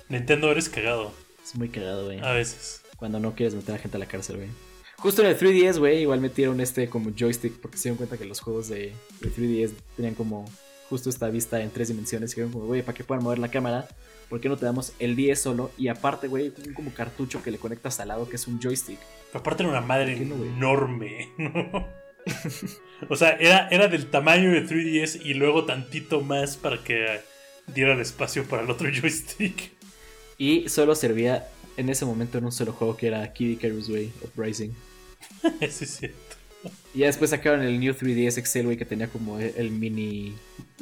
Nintendo, 0.09 0.51
eres 0.51 0.69
cagado. 0.69 1.12
Es 1.49 1.55
muy 1.55 1.69
cagado, 1.69 2.05
güey. 2.05 2.19
A 2.19 2.33
veces. 2.33 2.83
Cuando 2.95 3.19
no 3.19 3.33
quieres 3.33 3.55
meter 3.55 3.73
a 3.73 3.79
gente 3.79 3.97
a 3.97 3.99
la 3.99 4.05
cárcel, 4.05 4.35
güey. 4.35 4.49
Justo 4.97 5.23
en 5.23 5.29
el 5.29 5.39
3DS, 5.39 5.79
güey, 5.79 6.01
igual 6.01 6.21
metieron 6.21 6.62
este 6.62 6.89
como 6.89 7.09
joystick 7.17 7.53
porque 7.59 7.77
se 7.77 7.83
dieron 7.83 7.97
cuenta 7.97 8.17
que 8.17 8.25
los 8.25 8.39
juegos 8.39 8.67
de, 8.67 8.93
de 9.19 9.31
3DS 9.31 9.71
tenían 9.95 10.13
como 10.13 10.45
justo 10.89 11.09
esta 11.09 11.27
vista 11.29 11.59
en 11.59 11.71
tres 11.71 11.88
dimensiones. 11.88 12.29
Y 12.29 12.33
dijeron 12.33 12.51
como, 12.51 12.65
güey, 12.67 12.83
para 12.83 12.95
que 12.95 13.03
puedan 13.03 13.23
mover 13.23 13.39
la 13.39 13.49
cámara, 13.49 13.88
¿por 14.29 14.39
qué 14.39 14.47
no 14.47 14.57
te 14.57 14.65
damos 14.65 14.93
el 14.99 15.15
10 15.15 15.41
solo? 15.41 15.71
Y 15.75 15.88
aparte, 15.88 16.27
güey, 16.27 16.53
un 16.67 16.75
como 16.75 16.93
cartucho 16.93 17.41
que 17.41 17.49
le 17.49 17.57
conectas 17.57 17.99
al 17.99 18.09
lado 18.09 18.29
que 18.29 18.35
es 18.35 18.45
un 18.45 18.62
joystick. 18.62 18.99
Pero 19.31 19.39
aparte 19.39 19.63
era 19.63 19.71
una 19.71 19.81
madre 19.81 20.13
enorme, 20.17 21.29
¿no? 21.39 21.88
o 23.09 23.15
sea, 23.15 23.31
era, 23.39 23.69
era 23.69 23.88
del 23.88 24.05
tamaño 24.12 24.51
de 24.51 24.67
3DS 24.67 25.25
y 25.25 25.33
luego 25.33 25.65
tantito 25.65 26.21
más 26.21 26.57
para 26.57 26.83
que 26.83 27.21
diera 27.73 27.93
el 27.93 28.01
espacio 28.01 28.43
para 28.43 28.62
el 28.62 28.69
otro 28.69 28.88
joystick. 28.93 29.78
Y 30.39 30.69
solo 30.69 30.95
servía 30.95 31.49
en 31.75 31.89
ese 31.89 32.06
momento 32.06 32.38
en 32.38 32.45
un 32.45 32.52
solo 32.54 32.71
juego 32.71 32.95
que 32.95 33.08
era 33.08 33.32
Kid 33.34 33.52
Icarus, 33.52 33.89
güey, 33.89 34.10
Uprising. 34.23 34.73
Eso 35.60 35.84
es 35.84 35.97
cierto. 35.97 36.17
Y 36.93 36.99
ya 36.99 37.08
después 37.08 37.30
sacaron 37.30 37.62
el 37.62 37.78
New 37.80 37.93
3DS 37.93 38.45
XL, 38.45 38.63
güey, 38.63 38.78
que 38.78 38.86
tenía 38.86 39.10
como 39.10 39.38
el, 39.38 39.69
mini... 39.69 40.34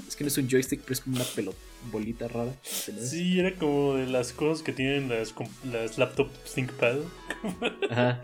Es 0.07 0.15
que 0.15 0.23
no 0.23 0.27
es 0.27 0.37
un 0.37 0.47
joystick, 0.47 0.81
pero 0.81 0.93
es 0.93 1.01
como 1.01 1.15
una 1.15 1.25
pelota, 1.25 1.57
bolita 1.91 2.27
rara. 2.27 2.53
Sí, 2.63 3.39
era 3.39 3.53
como 3.55 3.95
de 3.95 4.05
las 4.05 4.31
cosas 4.31 4.63
que 4.63 4.73
tienen 4.73 5.09
las, 5.09 5.33
las 5.71 5.97
laptop 5.97 6.29
ThinkPad. 6.53 6.99
Ajá. 7.89 8.21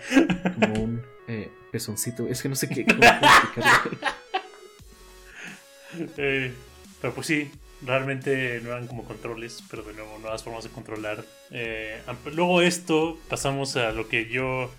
Como 0.60 0.84
un 0.84 1.02
eh, 1.28 1.50
pezoncito. 1.72 2.28
Es 2.28 2.44
que 2.44 2.50
no 2.50 2.56
sé 2.56 2.70
qué. 2.70 2.86
cómo 2.86 3.00
explicarlo. 3.04 4.00
Eh, 6.18 6.54
pero 7.02 7.14
pues 7.14 7.28
sí, 7.28 7.52
realmente 7.86 8.60
no 8.64 8.72
eran 8.72 8.88
como 8.88 9.04
controles, 9.04 9.64
pero 9.70 9.84
de 9.84 9.94
nuevo 9.94 10.18
nuevas 10.20 10.44
formas 10.44 10.64
de 10.64 10.70
controlar. 10.70 11.24
Eh, 11.52 12.02
luego 12.34 12.62
esto 12.62 13.18
pasamos 13.30 13.76
a 13.76 13.92
lo 13.92 14.08
que 14.08 14.28
yo, 14.30 14.72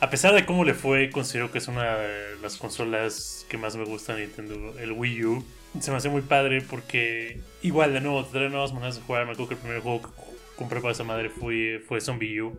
a 0.00 0.10
pesar 0.10 0.34
de 0.34 0.46
cómo 0.46 0.64
le 0.64 0.74
fue, 0.74 1.10
considero 1.10 1.50
que 1.52 1.58
es 1.58 1.68
una 1.68 1.96
de 1.96 2.36
las 2.42 2.56
consolas 2.56 3.46
que 3.48 3.58
más 3.58 3.76
me 3.76 3.84
gusta 3.84 4.14
de 4.14 4.26
Nintendo, 4.26 4.78
el 4.78 4.92
Wii 4.92 5.24
U. 5.24 5.44
Se 5.80 5.90
me 5.90 5.98
hace 5.98 6.08
muy 6.08 6.22
padre 6.22 6.62
porque 6.62 7.40
igual 7.62 7.92
de 7.92 8.00
nuevo 8.00 8.24
trae 8.24 8.48
nuevas 8.48 8.72
maneras 8.72 8.96
de 8.96 9.02
jugar. 9.02 9.26
Me 9.26 9.32
acuerdo 9.32 9.48
que 9.48 9.54
el 9.54 9.60
primer 9.60 9.80
juego 9.80 10.02
que 10.02 10.08
compré 10.56 10.80
para 10.80 10.92
esa 10.92 11.04
madre 11.04 11.30
fue, 11.30 11.82
fue 11.86 12.00
Zombie 12.00 12.40
U. 12.40 12.58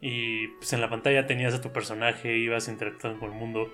Y 0.00 0.46
pues 0.58 0.72
en 0.72 0.80
la 0.80 0.88
pantalla 0.88 1.26
tenías 1.26 1.54
a 1.54 1.60
tu 1.60 1.72
personaje, 1.72 2.36
ibas 2.36 2.68
interactuando 2.68 3.18
con 3.18 3.32
el 3.32 3.36
mundo 3.36 3.68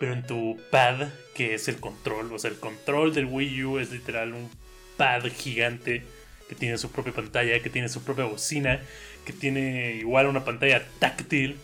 pero 0.00 0.14
en 0.14 0.26
tu 0.26 0.56
pad, 0.70 1.08
que 1.34 1.54
es 1.54 1.68
el 1.68 1.78
control, 1.78 2.32
o 2.32 2.38
sea, 2.38 2.50
el 2.50 2.58
control 2.58 3.12
del 3.12 3.26
Wii 3.26 3.64
U 3.64 3.78
es 3.78 3.92
literal 3.92 4.32
un 4.32 4.50
pad 5.00 5.22
gigante 5.32 6.02
que 6.46 6.54
tiene 6.54 6.76
su 6.76 6.90
propia 6.90 7.14
pantalla, 7.14 7.62
que 7.62 7.70
tiene 7.70 7.88
su 7.88 8.02
propia 8.02 8.26
bocina, 8.26 8.82
que 9.24 9.32
tiene 9.32 9.94
igual 9.94 10.26
una 10.26 10.44
pantalla 10.44 10.86
táctil, 10.98 11.56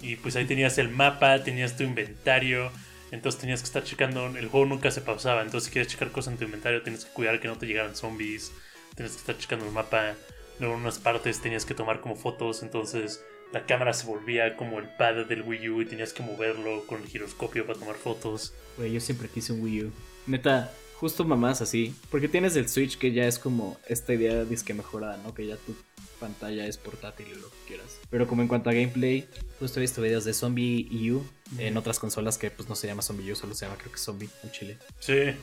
y 0.00 0.14
pues 0.14 0.36
ahí 0.36 0.44
tenías 0.44 0.78
el 0.78 0.90
mapa, 0.90 1.42
tenías 1.42 1.76
tu 1.76 1.82
inventario, 1.82 2.70
entonces 3.10 3.40
tenías 3.40 3.62
que 3.62 3.66
estar 3.66 3.82
checando, 3.82 4.26
el 4.26 4.46
juego 4.46 4.66
nunca 4.66 4.92
se 4.92 5.00
pausaba, 5.00 5.42
entonces 5.42 5.66
si 5.66 5.72
quieres 5.72 5.90
checar 5.90 6.12
cosas 6.12 6.34
en 6.34 6.38
tu 6.38 6.44
inventario 6.44 6.82
tienes 6.82 7.04
que 7.04 7.12
cuidar 7.12 7.40
que 7.40 7.48
no 7.48 7.58
te 7.58 7.66
llegaran 7.66 7.96
zombies, 7.96 8.52
tienes 8.94 9.14
que 9.14 9.18
estar 9.18 9.38
checando 9.38 9.66
el 9.66 9.72
mapa, 9.72 10.14
luego 10.60 10.76
en 10.76 10.82
unas 10.82 11.00
partes 11.00 11.40
tenías 11.40 11.64
que 11.64 11.74
tomar 11.74 12.00
como 12.00 12.14
fotos, 12.14 12.62
entonces 12.62 13.24
la 13.52 13.66
cámara 13.66 13.92
se 13.92 14.06
volvía 14.06 14.56
como 14.56 14.78
el 14.78 14.86
pad 14.86 15.26
del 15.26 15.42
Wii 15.42 15.68
U 15.70 15.82
y 15.82 15.86
tenías 15.86 16.12
que 16.12 16.22
moverlo 16.22 16.86
con 16.86 17.02
el 17.02 17.08
giroscopio 17.08 17.66
para 17.66 17.76
tomar 17.76 17.96
fotos. 17.96 18.54
Güey, 18.76 18.92
yo 18.92 19.00
siempre 19.00 19.28
quise 19.28 19.52
un 19.52 19.62
Wii 19.64 19.82
U. 19.84 19.92
Neta, 20.26 20.72
justo 21.04 21.22
mamás 21.26 21.60
así. 21.60 21.94
Porque 22.10 22.28
tienes 22.28 22.56
el 22.56 22.66
Switch 22.66 22.96
que 22.96 23.12
ya 23.12 23.26
es 23.26 23.38
como 23.38 23.76
esta 23.86 24.14
idea 24.14 24.42
disque 24.46 24.72
mejorada, 24.72 25.18
¿no? 25.18 25.34
Que 25.34 25.46
ya 25.46 25.56
tu 25.56 25.74
pantalla 26.18 26.66
es 26.66 26.78
portátil 26.78 27.26
y 27.30 27.34
lo 27.34 27.50
que 27.50 27.56
quieras. 27.68 27.98
Pero 28.08 28.26
como 28.26 28.40
en 28.40 28.48
cuanto 28.48 28.70
a 28.70 28.72
gameplay, 28.72 29.28
justo 29.60 29.80
he 29.80 29.82
visto 29.82 30.00
videos 30.00 30.24
de 30.24 30.32
Zombie 30.32 30.88
U 31.12 31.22
en 31.58 31.76
otras 31.76 31.98
consolas 31.98 32.38
que 32.38 32.50
pues 32.50 32.70
no 32.70 32.74
se 32.74 32.86
llama 32.86 33.02
Zombie 33.02 33.30
U, 33.32 33.36
solo 33.36 33.54
se 33.54 33.66
llama 33.66 33.76
creo 33.78 33.92
que 33.92 33.98
Zombie 33.98 34.30
en 34.44 34.50
Chile. 34.50 34.78
Sí. 34.98 35.34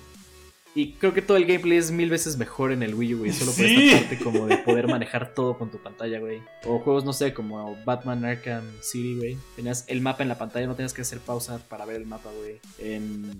Y 0.73 0.93
creo 0.93 1.13
que 1.13 1.21
todo 1.21 1.37
el 1.37 1.45
gameplay 1.45 1.77
es 1.77 1.91
mil 1.91 2.09
veces 2.09 2.37
mejor 2.37 2.71
en 2.71 2.81
el 2.81 2.95
Wii 2.95 3.13
U, 3.13 3.17
güey. 3.19 3.31
Solo 3.31 3.51
por 3.51 3.63
Sí. 3.63 3.89
esta 3.89 3.99
parte 3.99 4.17
como 4.23 4.47
de 4.47 4.57
poder 4.57 4.87
manejar 4.87 5.35
todo 5.35 5.59
con 5.59 5.69
tu 5.69 5.77
pantalla, 5.77 6.19
güey. 6.19 6.41
O 6.65 6.79
juegos, 6.79 7.05
no 7.05 7.13
sé, 7.13 7.35
como 7.35 7.77
Batman 7.85 8.25
Arkham 8.25 8.63
City, 8.81 9.15
güey. 9.15 9.37
Tenías 9.55 9.83
el 9.87 10.01
mapa 10.01 10.23
en 10.23 10.29
la 10.29 10.39
pantalla, 10.39 10.65
no 10.65 10.75
tenías 10.75 10.93
que 10.93 11.01
hacer 11.03 11.19
pausa 11.19 11.59
para 11.69 11.85
ver 11.85 11.97
el 11.97 12.07
mapa, 12.07 12.31
güey. 12.35 12.59
En. 12.79 13.39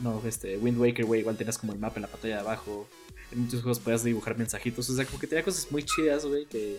No, 0.00 0.22
este, 0.26 0.56
Wind 0.58 0.78
Waker, 0.78 1.04
güey, 1.04 1.20
igual 1.20 1.36
tenías 1.36 1.58
como 1.58 1.72
el 1.72 1.78
mapa 1.78 1.96
en 1.96 2.02
la 2.02 2.08
pantalla 2.08 2.36
de 2.36 2.40
abajo. 2.40 2.88
En 3.32 3.40
muchos 3.40 3.62
juegos 3.62 3.80
podías 3.80 4.04
dibujar 4.04 4.38
mensajitos. 4.38 4.88
O 4.90 4.94
sea, 4.94 5.04
como 5.04 5.18
que 5.18 5.26
tenía 5.26 5.44
cosas 5.44 5.70
muy 5.70 5.82
chidas, 5.82 6.24
güey, 6.24 6.46
que. 6.46 6.76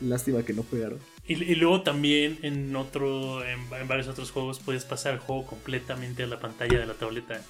Lástima 0.00 0.42
que 0.42 0.52
no 0.52 0.62
jugaron. 0.62 0.98
Y, 1.26 1.54
luego 1.54 1.82
también 1.82 2.38
en 2.42 2.76
otro, 2.76 3.42
en, 3.44 3.68
varios 3.88 4.08
otros 4.08 4.30
juegos 4.30 4.58
puedes 4.58 4.84
pasar 4.84 5.14
el 5.14 5.20
juego 5.20 5.46
completamente 5.46 6.22
a 6.22 6.26
la 6.26 6.38
pantalla 6.38 6.78
de 6.78 6.86
la 6.86 6.94
tableta. 6.94 7.40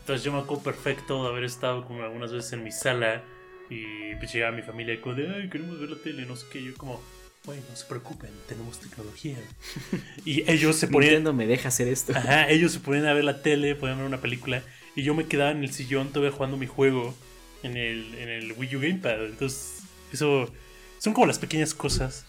Entonces 0.00 0.22
yo 0.22 0.32
me 0.32 0.38
acuerdo 0.38 0.62
perfecto 0.62 1.24
de 1.24 1.30
haber 1.30 1.44
estado 1.44 1.86
como 1.86 2.02
algunas 2.02 2.32
veces 2.32 2.52
en 2.52 2.64
mi 2.64 2.70
sala 2.70 3.24
y 3.70 4.14
pues 4.16 4.32
llegaba 4.32 4.54
mi 4.54 4.62
familia 4.62 4.94
y 4.94 4.98
como 4.98 5.14
de, 5.14 5.28
ay, 5.28 5.48
queremos 5.48 5.80
ver 5.80 5.90
la 5.90 5.96
tele, 5.96 6.26
no 6.26 6.36
sé 6.36 6.46
qué. 6.52 6.62
Yo 6.62 6.74
como, 6.76 7.00
güey, 7.44 7.60
no 7.68 7.76
se 7.76 7.84
preocupen, 7.86 8.30
tenemos 8.48 8.78
tecnología. 8.78 9.36
y 10.24 10.50
ellos 10.50 10.76
se 10.76 10.88
ponían, 10.88 11.12
Nintendo 11.12 11.32
me 11.32 11.46
deja 11.46 11.68
hacer 11.68 11.88
esto. 11.88 12.12
ajá, 12.16 12.48
ellos 12.48 12.72
se 12.72 12.80
ponían 12.80 13.06
a 13.06 13.14
ver 13.14 13.24
la 13.24 13.42
tele, 13.42 13.74
podían 13.74 13.98
ver 13.98 14.06
una 14.06 14.20
película 14.20 14.62
y 14.94 15.02
yo 15.02 15.14
me 15.14 15.26
quedaba 15.26 15.50
en 15.50 15.62
el 15.62 15.72
sillón 15.72 16.08
todavía 16.08 16.36
jugando 16.36 16.56
mi 16.56 16.66
juego 16.66 17.14
en 17.62 17.76
el, 17.76 18.14
en 18.16 18.28
el 18.28 18.52
Wii 18.52 18.76
U 18.76 18.80
Gamepad. 18.80 19.24
Entonces, 19.24 19.82
eso 20.12 20.50
son 20.98 21.12
como 21.12 21.26
las 21.26 21.38
pequeñas 21.38 21.74
cosas. 21.74 22.26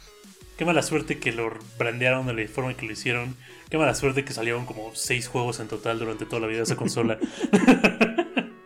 Qué 0.57 0.65
mala 0.65 0.83
suerte 0.83 1.17
que 1.17 1.31
lo 1.31 1.51
brandearon 1.79 2.27
de 2.27 2.33
la 2.33 2.47
forma 2.47 2.75
que 2.75 2.85
lo 2.85 2.91
hicieron. 2.91 3.35
Qué 3.69 3.77
mala 3.77 3.95
suerte 3.95 4.23
que 4.23 4.33
salieron 4.33 4.65
como 4.65 4.91
seis 4.93 5.27
juegos 5.27 5.59
en 5.59 5.67
total 5.67 5.97
durante 5.97 6.25
toda 6.25 6.41
la 6.41 6.47
vida 6.47 6.57
de 6.57 6.63
esa 6.63 6.75
consola. 6.75 7.17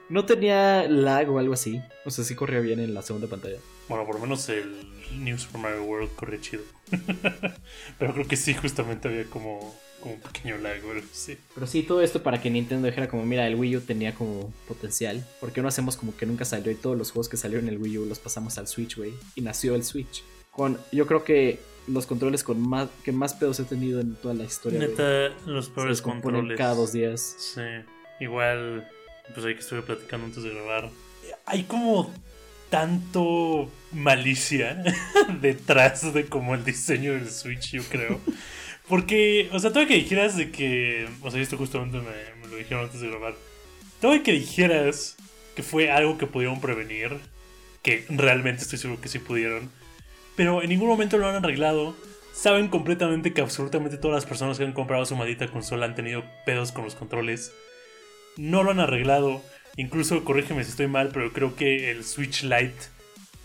No 0.08 0.24
tenía 0.24 0.88
lag 0.88 1.30
o 1.32 1.40
algo 1.40 1.56
así. 1.56 1.82
O 2.06 2.12
sea, 2.12 2.24
sí 2.24 2.36
corría 2.36 2.60
bien 2.60 2.80
en 2.80 2.94
la 2.94 3.02
segunda 3.02 3.28
pantalla. 3.28 3.58
bueno, 3.90 4.06
por 4.06 4.16
lo 4.16 4.22
menos 4.22 4.48
el 4.50 4.86
News 5.14 5.44
Super 5.44 5.62
Mario 5.62 5.84
World 5.84 6.16
corría 6.16 6.40
chido. 6.42 6.64
Pero 8.00 8.14
creo 8.14 8.28
que 8.28 8.36
sí, 8.36 8.54
justamente 8.54 9.08
había 9.08 9.26
como, 9.26 9.76
como 10.02 10.16
un 10.16 10.22
pequeño 10.22 10.58
lag 10.58 10.84
o 10.86 10.92
algo 10.92 11.06
así. 11.12 11.38
Pero 11.54 11.68
sí, 11.68 11.84
todo 11.84 12.02
esto 12.02 12.24
para 12.24 12.42
que 12.42 12.50
Nintendo 12.50 12.88
dijera 12.88 13.08
como, 13.08 13.26
mira, 13.26 13.48
el 13.48 13.56
Wii 13.56 13.78
U 13.78 13.82
tenía 13.82 14.14
como 14.14 14.54
potencial. 14.68 15.26
¿Por 15.40 15.52
qué 15.52 15.62
no 15.62 15.68
hacemos 15.68 15.98
como 15.98 16.16
que 16.16 16.26
nunca 16.26 16.46
salió 16.46 16.72
y 16.72 16.76
todos 16.76 16.98
los 16.98 17.12
juegos 17.12 17.30
que 17.30 17.38
salieron 17.38 17.68
en 17.68 17.76
el 17.76 17.82
Wii 17.82 17.98
U 18.00 18.06
los 18.06 18.20
pasamos 18.20 18.58
al 18.58 18.68
Switch, 18.68 18.98
güey? 18.98 19.14
Y 19.36 19.42
nació 19.42 19.76
el 19.76 19.84
Switch. 19.84 20.24
Con, 20.52 20.78
yo 20.92 21.06
creo 21.06 21.24
que 21.24 21.60
los 21.88 22.06
controles 22.06 22.44
con 22.44 22.60
más, 22.60 22.90
que 23.04 23.12
más 23.12 23.34
pedos 23.34 23.60
he 23.60 23.64
tenido 23.64 24.00
en 24.00 24.16
toda 24.16 24.34
la 24.34 24.44
historia. 24.44 24.80
Neta, 24.80 25.30
los 25.46 25.70
peores 25.70 26.02
controles. 26.02 26.58
cada 26.58 26.76
dos 26.76 26.92
días. 26.94 27.36
Sí, 27.38 27.62
igual, 28.20 28.90
pues 29.34 29.46
ahí 29.46 29.54
que 29.54 29.60
estuve 29.60 29.82
platicando 29.82 30.26
antes 30.26 30.44
de 30.44 30.50
grabar. 30.54 30.90
Hay 31.46 31.64
como 31.64 32.12
tanto 32.76 33.72
malicia 33.94 34.84
detrás 35.42 36.14
de 36.14 36.26
como 36.26 36.56
el 36.56 36.66
diseño 36.66 37.14
del 37.14 37.30
Switch, 37.30 37.72
yo 37.72 37.84
creo. 37.84 38.20
Porque, 38.90 39.50
o 39.54 39.60
sea, 39.60 39.72
todo 39.72 39.88
que 39.88 39.96
dijeras 39.96 40.36
de 40.36 40.52
que, 40.52 41.08
o 41.22 41.32
sea, 41.32 41.42
esto 41.42 41.56
justamente 41.56 42.00
me, 42.00 42.50
lo 42.50 42.58
dijeron 42.58 42.84
antes 42.84 43.00
de 43.00 43.08
grabar. 43.08 43.34
Todo 44.02 44.22
que 44.22 44.34
dijeras 44.34 45.16
que 45.56 45.64
fue 45.64 45.90
algo 45.90 46.18
que 46.18 46.28
pudieron 46.28 46.60
prevenir, 46.60 47.18
que 47.82 48.06
realmente 48.10 48.64
estoy 48.64 48.78
seguro 48.78 49.00
que 49.00 49.08
sí 49.08 49.20
pudieron, 49.20 49.72
pero 50.36 50.62
en 50.62 50.68
ningún 50.68 50.90
momento 50.90 51.18
lo 51.18 51.30
han 51.30 51.36
arreglado. 51.36 51.96
Saben 52.34 52.68
completamente 52.68 53.32
que 53.32 53.40
absolutamente 53.40 53.96
todas 53.96 54.16
las 54.16 54.26
personas 54.26 54.58
que 54.58 54.66
han 54.66 54.74
comprado 54.74 55.06
su 55.06 55.16
maldita 55.16 55.48
consola 55.48 55.86
han 55.86 55.96
tenido 55.96 56.26
pedos 56.46 56.74
con 56.74 56.84
los 56.84 56.96
controles. 56.96 57.54
No 58.36 58.64
lo 58.64 58.72
han 58.72 58.82
arreglado. 58.82 59.42
Incluso, 59.78 60.24
corrígeme 60.24 60.64
si 60.64 60.72
estoy 60.72 60.88
mal, 60.88 61.10
pero 61.14 61.34
creo 61.34 61.56
que 61.56 61.92
el 61.92 62.04
Switch 62.04 62.44
Lite 62.44 62.96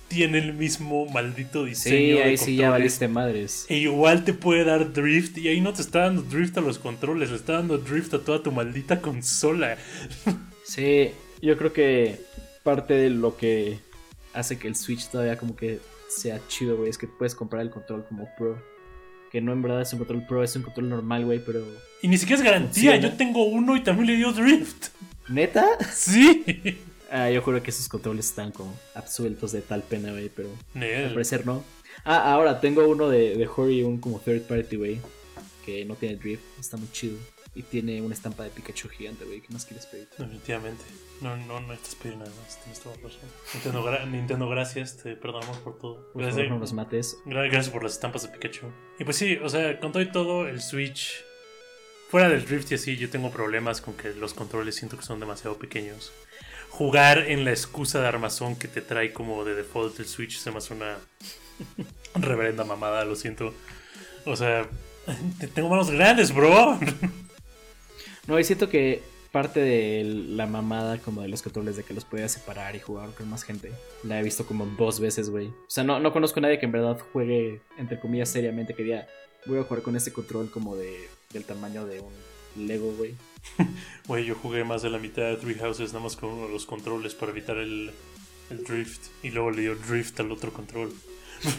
tiene 0.09 0.39
el 0.39 0.55
mismo 0.55 1.07
maldito 1.07 1.65
diseño. 1.65 1.97
Sí, 1.97 2.11
de 2.13 2.23
ahí 2.23 2.37
sí 2.37 2.57
ya 2.57 2.71
valiste 2.71 3.07
madres. 3.07 3.67
E 3.69 3.79
igual 3.79 4.25
te 4.25 4.35
puede 4.35 4.65
dar 4.65 4.93
drift. 4.93 5.39
Y 5.39 5.49
ahí 5.49 5.61
no 5.61 5.73
te 5.73 5.83
está 5.83 6.01
dando 6.01 6.23
drift 6.23 6.59
a 6.59 6.61
los 6.61 6.79
controles, 6.79 7.31
le 7.31 7.37
está 7.37 7.55
dando 7.55 7.79
drift 7.79 8.13
a 8.15 8.19
toda 8.19 8.43
tu 8.43 8.53
maldita 8.53 9.01
consola. 9.01 9.79
Sí, 10.63 11.11
yo 11.43 11.59
creo 11.59 11.73
que 11.73 12.21
parte 12.63 12.95
de 12.95 13.11
lo 13.11 13.37
que 13.37 13.81
hace 14.35 14.57
que 14.57 14.69
el 14.69 14.77
Switch 14.77 15.09
todavía 15.09 15.37
como 15.37 15.57
que 15.57 15.81
sea 16.09 16.41
chido, 16.47 16.77
güey, 16.77 16.91
es 16.91 16.97
que 16.97 17.09
puedes 17.09 17.35
comprar 17.35 17.63
el 17.63 17.71
control 17.71 18.05
como 18.09 18.29
Pro. 18.39 18.63
Que 19.31 19.41
no 19.41 19.53
en 19.53 19.63
verdad 19.63 19.83
es 19.83 19.93
un 19.93 20.01
control 20.01 20.27
Pro, 20.27 20.43
es 20.43 20.57
un 20.57 20.63
control 20.63 20.89
normal, 20.89 21.25
güey, 21.25 21.39
pero... 21.45 21.65
Y 22.03 22.09
ni 22.09 22.19
siquiera 22.19 22.41
es 22.41 22.45
garantía. 22.45 22.93
Funciona. 22.93 22.99
Yo 22.99 23.17
tengo 23.17 23.45
uno 23.45 23.77
y 23.77 23.83
también 23.83 24.07
le 24.09 24.17
dio 24.17 24.33
drift. 24.33 24.89
¿Neta? 25.29 25.67
Sí. 25.93 26.45
Ah, 27.13 27.31
yo 27.31 27.43
juro 27.43 27.63
que 27.63 27.71
esos 27.71 27.89
controles 27.89 28.27
están 28.27 28.51
como 28.53 28.73
absueltos 28.95 29.53
de 29.53 29.61
tal 29.63 29.83
pena, 29.83 30.11
güey, 30.13 30.29
pero 30.29 30.49
al 30.75 30.81
Nel. 30.81 31.13
parecer 31.13 31.45
no. 31.47 31.63
Ah, 32.05 32.33
ahora 32.33 32.61
tengo 32.61 32.87
uno 32.89 33.09
de, 33.09 33.37
de 33.37 33.49
Hori, 33.49 33.83
un 33.83 33.99
como 33.99 34.19
third 34.21 34.43
party, 34.43 34.77
güey, 34.77 35.01
que 35.67 35.85
no 35.85 35.95
tiene 35.97 36.17
drift, 36.17 36.43
está 36.59 36.77
muy 36.77 36.89
chido. 36.93 37.17
Y 37.55 37.63
tiene 37.65 38.01
una 38.01 38.15
estampa 38.15 38.45
de 38.45 38.51
Pikachu 38.51 38.89
gigante, 38.89 39.25
güey, 39.25 39.41
¿qué 39.41 39.53
más 39.53 39.67
quieres 39.67 39.85
pedir? 39.87 40.09
Definitivamente. 40.17 40.85
No, 41.21 41.37
no, 41.37 41.59
no 41.61 41.73
estás 41.73 41.97
pidiendo 41.97 42.25
nada 42.25 42.37
más. 42.43 42.61
Tienes 42.63 42.81
toda 42.81 42.95
razón. 42.97 43.29
Nintendo, 43.55 43.85
gra- 43.85 44.09
Nintendo, 44.09 44.49
gracias. 44.49 44.97
Te 44.99 45.17
perdonamos 45.17 45.59
por 45.59 45.77
todo. 45.79 46.13
Por 46.13 46.23
Gracias, 46.23 46.37
favor, 46.37 46.51
no 46.53 46.59
los 46.61 46.73
mates. 46.73 47.17
gra- 47.27 47.51
gracias 47.51 47.71
por 47.71 47.83
las 47.83 47.93
estampas 47.95 48.23
de 48.23 48.29
Pikachu. 48.29 48.67
Y 49.01 49.05
pues 49.05 49.17
sí, 49.17 49.37
o 49.43 49.49
sea, 49.49 49.79
con 49.81 49.91
todo 49.91 50.03
y 50.03 50.13
todo, 50.13 50.47
el 50.47 50.63
Switch. 50.63 51.25
Fuera 52.09 52.29
del 52.29 52.45
Drift 52.47 52.71
y 52.73 52.75
así, 52.77 52.97
yo 52.97 53.11
tengo 53.11 53.31
problemas 53.31 53.81
con 53.81 53.95
que 53.95 54.11
los 54.15 54.33
controles 54.33 54.77
siento 54.77 54.97
que 54.97 55.03
son 55.05 55.19
demasiado 55.21 55.59
pequeños. 55.59 56.13
Jugar 56.71 57.19
en 57.19 57.45
la 57.45 57.51
excusa 57.51 58.01
de 58.01 58.07
armazón 58.07 58.55
que 58.57 58.69
te 58.69 58.81
trae 58.81 59.13
como 59.13 59.45
de 59.45 59.55
default 59.57 59.99
el 59.99 60.07
Switch 60.07 60.39
se 60.39 60.51
me 60.53 60.59
hace 60.59 60.73
una 60.75 60.99
reverenda 62.15 62.65
mamada, 62.65 63.05
lo 63.05 63.17
siento. 63.17 63.53
O 64.25 64.37
sea, 64.37 64.69
te- 65.41 65.49
tengo 65.49 65.69
manos 65.69 65.91
grandes, 65.91 66.33
bro. 66.33 66.79
No, 68.31 68.39
y 68.39 68.45
siento 68.45 68.69
que 68.69 69.03
parte 69.33 69.59
de 69.59 70.05
la 70.05 70.47
mamada 70.47 70.99
como 70.99 71.23
de 71.23 71.27
los 71.27 71.43
controles 71.43 71.77
de 71.77 71.83
que 71.83 71.95
los 71.95 72.05
podías 72.05 72.31
separar 72.31 72.77
y 72.77 72.79
jugar 72.79 73.11
con 73.11 73.29
más 73.29 73.43
gente. 73.43 73.73
La 74.05 74.21
he 74.21 74.23
visto 74.23 74.47
como 74.47 74.67
dos 74.67 75.01
veces, 75.01 75.31
güey. 75.31 75.49
O 75.49 75.65
sea, 75.67 75.83
no, 75.83 75.99
no 75.99 76.13
conozco 76.13 76.39
a 76.39 76.43
nadie 76.43 76.61
que 76.61 76.67
en 76.67 76.71
verdad 76.71 76.97
juegue, 77.13 77.61
entre 77.77 77.99
comillas, 77.99 78.29
seriamente, 78.29 78.75
que 78.75 78.85
diga, 78.85 79.09
voy 79.47 79.59
a 79.59 79.65
jugar 79.65 79.83
con 79.83 79.97
este 79.97 80.13
control 80.13 80.49
como 80.49 80.77
de 80.77 81.09
del 81.33 81.45
tamaño 81.45 81.87
de 81.87 81.99
un 81.99 82.13
Lego, 82.69 82.93
güey. 82.93 83.17
Güey, 84.07 84.27
yo 84.27 84.37
jugué 84.37 84.63
más 84.63 84.83
de 84.83 84.91
la 84.91 84.99
mitad 84.99 85.23
de 85.23 85.37
Three 85.37 85.57
Houses 85.57 85.93
nada 85.93 86.05
más 86.05 86.15
con 86.15 86.31
uno 86.31 86.47
de 86.47 86.53
los 86.53 86.67
controles 86.67 87.17
para 87.17 87.33
evitar 87.33 87.57
el, 87.57 87.91
el 88.51 88.63
drift. 88.63 89.09
Y 89.25 89.31
luego 89.31 89.51
le 89.51 89.63
dio 89.63 89.75
drift 89.75 90.21
al 90.21 90.31
otro 90.31 90.53
control. 90.53 90.93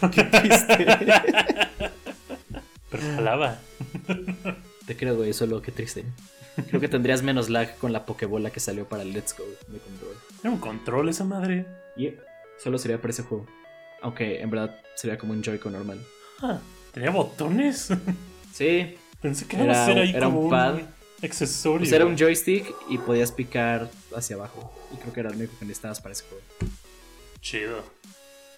Pero 2.90 3.02
jalaba. 3.14 3.60
Te 4.86 4.96
creo, 4.96 5.16
güey, 5.16 5.34
solo 5.34 5.60
qué 5.60 5.70
triste. 5.70 6.06
Creo 6.68 6.80
que 6.80 6.88
tendrías 6.88 7.22
menos 7.22 7.48
lag 7.48 7.76
con 7.78 7.92
la 7.92 8.04
Pokébola 8.04 8.50
que 8.50 8.60
salió 8.60 8.86
para 8.86 9.02
el 9.02 9.12
Let's 9.12 9.34
Go 9.36 9.44
de 9.68 9.78
control. 9.78 10.16
Era 10.40 10.50
un 10.50 10.58
control 10.58 11.08
esa 11.08 11.24
madre. 11.24 11.66
Y 11.96 12.10
solo 12.62 12.78
sería 12.78 12.98
para 13.00 13.10
ese 13.10 13.22
juego. 13.22 13.46
Aunque 14.02 14.40
en 14.40 14.50
verdad 14.50 14.76
sería 14.94 15.16
como 15.18 15.32
un 15.32 15.42
Joy-Con 15.42 15.72
normal. 15.72 16.04
Ah, 16.40 16.58
tenía 16.92 17.10
botones. 17.10 17.88
Sí, 18.52 18.98
Pensé 19.22 19.46
que 19.46 19.56
era, 19.56 19.86
ahí 19.86 20.10
era 20.10 20.26
como 20.26 20.40
un 20.40 20.50
pad. 20.50 20.80
accesorio. 21.22 21.78
Pues 21.78 21.92
era 21.92 22.04
un 22.04 22.18
joystick 22.18 22.66
y 22.90 22.98
podías 22.98 23.30
picar 23.30 23.88
hacia 24.14 24.34
abajo. 24.34 24.74
Y 24.92 24.96
creo 24.96 25.12
que 25.12 25.20
era 25.20 25.30
lo 25.30 25.36
único 25.36 25.56
que 25.58 25.64
necesitabas 25.64 26.00
para 26.00 26.12
ese 26.12 26.24
juego. 26.24 26.42
Chido. 27.40 27.82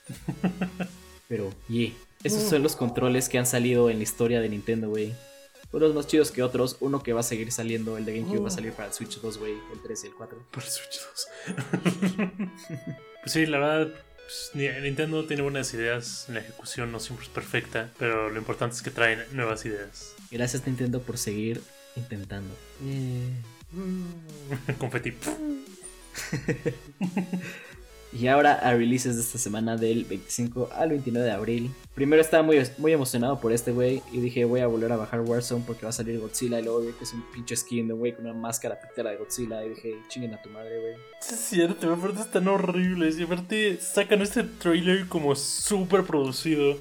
Pero, 1.28 1.52
yeah. 1.68 1.92
Esos 2.24 2.42
son 2.42 2.62
los 2.62 2.74
controles 2.74 3.28
que 3.28 3.38
han 3.38 3.46
salido 3.46 3.90
en 3.90 3.98
la 3.98 4.02
historia 4.02 4.40
de 4.40 4.48
Nintendo, 4.48 4.88
güey. 4.88 5.14
Unos 5.74 5.94
más 5.94 6.06
chidos 6.06 6.30
que 6.30 6.42
otros. 6.42 6.76
Uno 6.80 7.02
que 7.02 7.12
va 7.12 7.20
a 7.20 7.24
seguir 7.24 7.50
saliendo, 7.52 7.96
el 7.98 8.04
de 8.04 8.18
GameCube 8.18 8.40
va 8.42 8.48
a 8.48 8.50
salir 8.50 8.72
para 8.72 8.88
el 8.88 8.94
Switch 8.94 9.20
2, 9.20 9.38
güey. 9.38 9.52
El 9.72 9.80
3 9.82 10.04
y 10.04 10.06
el 10.06 10.14
4. 10.14 10.38
Por 10.50 10.62
Switch 10.62 11.00
2. 11.46 12.26
pues 13.22 13.32
sí, 13.32 13.44
la 13.46 13.58
verdad, 13.58 13.88
pues, 14.16 14.50
ni- 14.54 14.68
Nintendo 14.82 15.26
tiene 15.26 15.42
buenas 15.42 15.74
ideas. 15.74 16.26
La 16.28 16.40
ejecución 16.40 16.92
no 16.92 17.00
siempre 17.00 17.26
es 17.26 17.30
perfecta, 17.32 17.90
pero 17.98 18.30
lo 18.30 18.38
importante 18.38 18.76
es 18.76 18.82
que 18.82 18.90
traen 18.90 19.20
nuevas 19.32 19.64
ideas. 19.66 20.14
Gracias 20.30 20.66
Nintendo 20.66 21.00
por 21.02 21.18
seguir 21.18 21.60
intentando. 21.96 22.54
Confeti. 24.78 25.12
Y 28.18 28.28
ahora 28.28 28.54
a 28.54 28.72
releases 28.74 29.16
de 29.16 29.22
esta 29.22 29.38
semana 29.38 29.76
del 29.76 30.04
25 30.04 30.70
al 30.72 30.90
29 30.90 31.26
de 31.26 31.32
abril. 31.32 31.70
Primero 31.94 32.22
estaba 32.22 32.44
muy, 32.44 32.62
muy 32.78 32.92
emocionado 32.92 33.40
por 33.40 33.52
este 33.52 33.72
güey 33.72 34.02
y 34.12 34.20
dije 34.20 34.44
voy 34.44 34.60
a 34.60 34.68
volver 34.68 34.92
a 34.92 34.96
bajar 34.96 35.20
Warzone 35.20 35.64
porque 35.66 35.82
va 35.82 35.90
a 35.90 35.92
salir 35.92 36.20
Godzilla 36.20 36.60
y 36.60 36.62
luego 36.62 36.80
vi 36.80 36.92
que 36.92 37.04
es 37.04 37.12
un 37.12 37.24
pinche 37.32 37.56
skin 37.56 37.88
de 37.88 37.94
güey 37.94 38.14
con 38.14 38.26
una 38.26 38.34
máscara 38.34 38.80
pitera 38.80 39.10
de 39.10 39.16
Godzilla 39.16 39.64
y 39.64 39.70
dije 39.70 39.96
chinguen 40.08 40.34
a 40.34 40.40
tu 40.40 40.48
madre 40.50 40.78
güey. 40.78 40.94
Es 41.20 41.40
cierto, 41.40 41.92
aparte 41.92 42.20
están 42.20 42.46
horribles. 42.46 43.18
Y 43.18 43.24
aparte 43.24 43.78
sacan 43.80 44.22
este 44.22 44.44
trailer 44.44 45.08
como 45.08 45.34
súper 45.34 46.04
producido. 46.04 46.76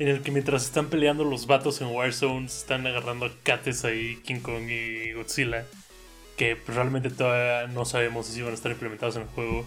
En 0.00 0.08
el 0.08 0.22
que 0.22 0.32
mientras 0.32 0.64
están 0.64 0.86
peleando 0.86 1.22
los 1.22 1.46
vatos 1.46 1.80
en 1.80 1.86
Warzone, 1.86 2.46
están 2.46 2.84
agarrando 2.84 3.26
a 3.26 3.32
cates 3.44 3.84
ahí, 3.84 4.16
King 4.24 4.40
Kong 4.40 4.68
y 4.68 5.12
Godzilla. 5.12 5.66
que 6.36 6.56
pues, 6.56 6.74
realmente 6.74 7.10
todavía 7.10 7.68
no 7.72 7.84
sabemos 7.84 8.26
si 8.26 8.42
van 8.42 8.50
a 8.50 8.54
estar 8.54 8.72
implementados 8.72 9.14
en 9.14 9.22
el 9.22 9.28
juego. 9.28 9.64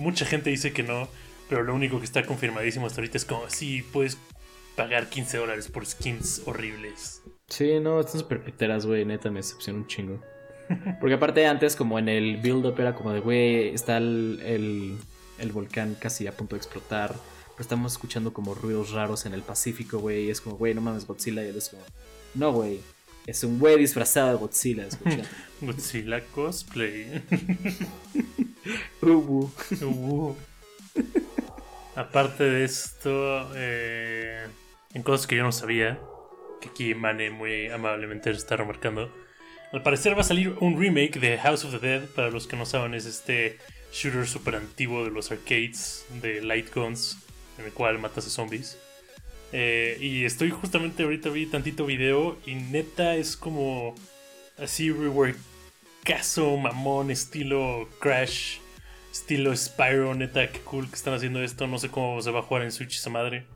Mucha 0.00 0.24
gente 0.24 0.50
dice 0.50 0.72
que 0.72 0.82
no, 0.82 1.08
pero 1.48 1.62
lo 1.62 1.74
único 1.74 1.98
que 1.98 2.06
está 2.06 2.24
confirmadísimo 2.24 2.86
hasta 2.86 3.00
ahorita 3.00 3.18
es 3.18 3.24
como, 3.26 3.48
sí, 3.50 3.82
puedes 3.92 4.16
pagar 4.76 5.10
15 5.10 5.36
dólares 5.36 5.68
por 5.68 5.84
skins 5.84 6.42
horribles. 6.46 7.22
Sí, 7.48 7.80
no, 7.80 8.00
están 8.00 8.20
súper 8.20 8.42
piteras, 8.42 8.86
güey. 8.86 9.04
Neta, 9.04 9.30
me 9.30 9.40
decepcionó 9.40 9.80
un 9.80 9.86
chingo. 9.86 10.22
Porque 11.00 11.14
aparte 11.14 11.46
antes, 11.46 11.76
como 11.76 11.98
en 11.98 12.08
el 12.08 12.38
build-up 12.38 12.78
era 12.78 12.94
como 12.94 13.12
de, 13.12 13.20
güey, 13.20 13.68
está 13.74 13.98
el, 13.98 14.40
el, 14.42 14.96
el 15.38 15.52
volcán 15.52 15.96
casi 16.00 16.26
a 16.26 16.32
punto 16.32 16.54
de 16.56 16.60
explotar. 16.60 17.14
Pero 17.50 17.60
estamos 17.60 17.92
escuchando 17.92 18.32
como 18.32 18.54
ruidos 18.54 18.92
raros 18.92 19.26
en 19.26 19.34
el 19.34 19.42
Pacífico, 19.42 19.98
güey. 19.98 20.26
Y 20.26 20.30
es 20.30 20.40
como, 20.40 20.56
güey, 20.56 20.72
no 20.72 20.80
mames, 20.80 21.06
Godzilla. 21.06 21.44
Y 21.44 21.48
él 21.48 21.56
es 21.56 21.68
como, 21.68 21.82
no, 22.34 22.52
güey. 22.52 22.80
Es 23.26 23.44
un 23.44 23.58
güey 23.58 23.78
disfrazado 23.78 24.30
de 24.30 24.36
Godzilla. 24.36 24.86
Escucha. 24.86 25.22
Godzilla 25.60 26.20
cosplay. 26.32 27.22
Ubu. 29.02 29.50
Uh. 29.82 30.36
Aparte 31.96 32.44
de 32.44 32.64
esto, 32.64 33.50
eh, 33.56 34.46
en 34.94 35.02
cosas 35.02 35.26
que 35.26 35.36
yo 35.36 35.42
no 35.42 35.52
sabía, 35.52 35.98
que 36.60 36.68
aquí 36.68 36.94
Mane 36.94 37.30
muy 37.30 37.68
amablemente 37.68 38.30
está 38.30 38.56
remarcando, 38.56 39.12
al 39.72 39.82
parecer 39.82 40.16
va 40.16 40.22
a 40.22 40.24
salir 40.24 40.56
un 40.60 40.80
remake 40.80 41.20
de 41.20 41.38
House 41.38 41.64
of 41.64 41.72
the 41.72 41.78
Dead. 41.78 42.04
Para 42.08 42.30
los 42.30 42.46
que 42.46 42.56
no 42.56 42.66
saben, 42.66 42.94
es 42.94 43.06
este 43.06 43.58
shooter 43.92 44.26
super 44.26 44.56
antiguo 44.56 45.04
de 45.04 45.10
los 45.10 45.30
arcades 45.30 46.06
de 46.22 46.42
light 46.42 46.74
guns, 46.74 47.18
en 47.58 47.66
el 47.66 47.72
cual 47.72 47.98
matas 47.98 48.26
a 48.26 48.30
zombies. 48.30 48.78
Eh, 49.52 49.96
y 50.00 50.24
estoy 50.24 50.50
justamente 50.50 51.02
ahorita 51.02 51.28
vi 51.28 51.46
tantito 51.46 51.84
video 51.84 52.38
y 52.46 52.54
neta 52.54 53.16
es 53.16 53.36
como 53.36 53.96
así 54.58 54.90
reworkazo 56.04 56.56
mamón 56.56 57.10
estilo 57.10 57.88
Crash, 57.98 58.58
estilo 59.12 59.54
Spyro, 59.54 60.14
neta 60.14 60.50
qué 60.50 60.60
cool 60.60 60.88
que 60.88 60.96
están 60.96 61.14
haciendo 61.14 61.42
esto. 61.42 61.66
No 61.66 61.78
sé 61.78 61.88
cómo 61.88 62.20
se 62.22 62.30
va 62.30 62.40
a 62.40 62.42
jugar 62.42 62.62
en 62.62 62.72
Switch 62.72 62.96
esa 62.96 63.10
madre. 63.10 63.46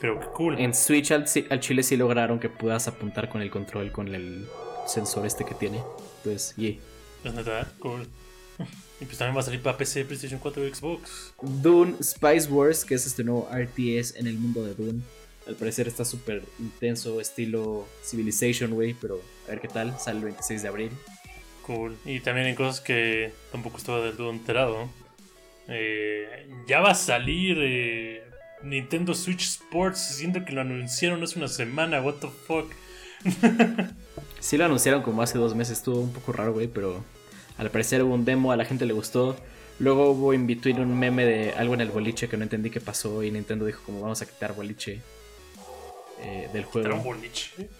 Pero 0.00 0.18
qué 0.20 0.26
cool. 0.34 0.58
En 0.58 0.74
Switch 0.74 1.10
al, 1.12 1.26
al 1.50 1.60
chile 1.60 1.82
sí 1.82 1.96
lograron 1.96 2.38
que 2.38 2.48
puedas 2.48 2.88
apuntar 2.88 3.28
con 3.28 3.42
el 3.42 3.50
control, 3.50 3.92
con 3.92 4.08
el 4.14 4.46
sensor 4.86 5.26
este 5.26 5.44
que 5.44 5.54
tiene. 5.54 5.82
Pues, 6.24 6.54
yeah. 6.56 6.76
Es 7.24 7.34
neta, 7.34 7.72
cool. 7.78 8.06
Y 9.02 9.06
pues 9.06 9.16
también 9.16 9.34
va 9.34 9.40
a 9.40 9.44
salir 9.44 9.62
para 9.62 9.78
PC, 9.78 10.04
PlayStation 10.04 10.38
4 10.38 10.66
y 10.66 10.74
Xbox. 10.74 11.32
Dune 11.40 11.94
Spice 12.02 12.50
Wars, 12.50 12.84
que 12.84 12.96
es 12.96 13.06
este 13.06 13.24
nuevo 13.24 13.48
RTS 13.50 14.16
en 14.16 14.26
el 14.26 14.36
mundo 14.36 14.62
de 14.62 14.74
Dune. 14.74 15.00
Al 15.46 15.54
parecer 15.54 15.88
está 15.88 16.04
súper 16.04 16.42
intenso, 16.58 17.18
estilo 17.18 17.88
Civilization, 18.04 18.72
güey, 18.72 18.92
pero 18.92 19.22
a 19.46 19.52
ver 19.52 19.62
qué 19.62 19.68
tal. 19.68 19.98
Sale 19.98 20.18
el 20.18 20.24
26 20.24 20.60
de 20.60 20.68
abril. 20.68 20.90
Cool. 21.70 21.96
Y 22.04 22.18
también 22.18 22.48
en 22.48 22.56
cosas 22.56 22.80
que 22.80 23.32
tampoco 23.52 23.76
estaba 23.76 24.00
del 24.00 24.16
todo 24.16 24.30
enterado. 24.30 24.88
Eh, 25.68 26.48
ya 26.66 26.80
va 26.80 26.90
a 26.90 26.94
salir 26.96 27.58
eh, 27.60 28.24
Nintendo 28.64 29.14
Switch 29.14 29.42
Sports. 29.42 30.16
Siento 30.16 30.44
que 30.44 30.52
lo 30.52 30.62
anunciaron 30.62 31.22
hace 31.22 31.38
una 31.38 31.46
semana. 31.46 32.02
What 32.02 32.14
the 32.14 32.26
fuck. 32.28 32.72
sí 34.40 34.56
lo 34.56 34.64
anunciaron 34.64 35.02
como 35.02 35.22
hace 35.22 35.38
dos 35.38 35.54
meses. 35.54 35.78
Estuvo 35.78 36.00
un 36.00 36.12
poco 36.12 36.32
raro, 36.32 36.52
güey, 36.52 36.66
pero 36.66 37.04
al 37.56 37.70
parecer 37.70 38.02
hubo 38.02 38.14
un 38.14 38.24
demo, 38.24 38.50
a 38.50 38.56
la 38.56 38.64
gente 38.64 38.84
le 38.84 38.92
gustó. 38.92 39.36
Luego 39.78 40.10
hubo 40.10 40.34
in 40.34 40.48
between 40.48 40.80
un 40.80 40.98
meme 40.98 41.24
de 41.24 41.52
algo 41.52 41.74
en 41.74 41.82
el 41.82 41.90
boliche 41.90 42.28
que 42.28 42.36
no 42.36 42.42
entendí 42.42 42.70
qué 42.70 42.80
pasó 42.80 43.22
y 43.22 43.30
Nintendo 43.30 43.64
dijo 43.64 43.80
como 43.86 44.00
vamos 44.00 44.20
a 44.22 44.26
quitar 44.26 44.54
boliche 44.54 45.00
eh, 46.20 46.50
del 46.52 46.64
juego. 46.64 46.88
¿Era 46.88 46.96
un 46.96 47.04
boliche? 47.04 47.70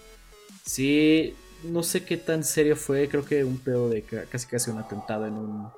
Sí, 0.65 1.35
no 1.65 1.83
sé 1.83 2.05
qué 2.05 2.17
tan 2.17 2.45
serio 2.45 2.77
fue, 2.77 3.09
creo 3.09 3.25
que 3.25 3.45
un 3.45 3.59
pedo 3.59 3.89
de 3.89 4.03
casi 4.03 4.47
casi 4.47 4.71
un 4.71 4.79
atentado 4.79 5.27
en 5.27 5.35
un 5.35 5.71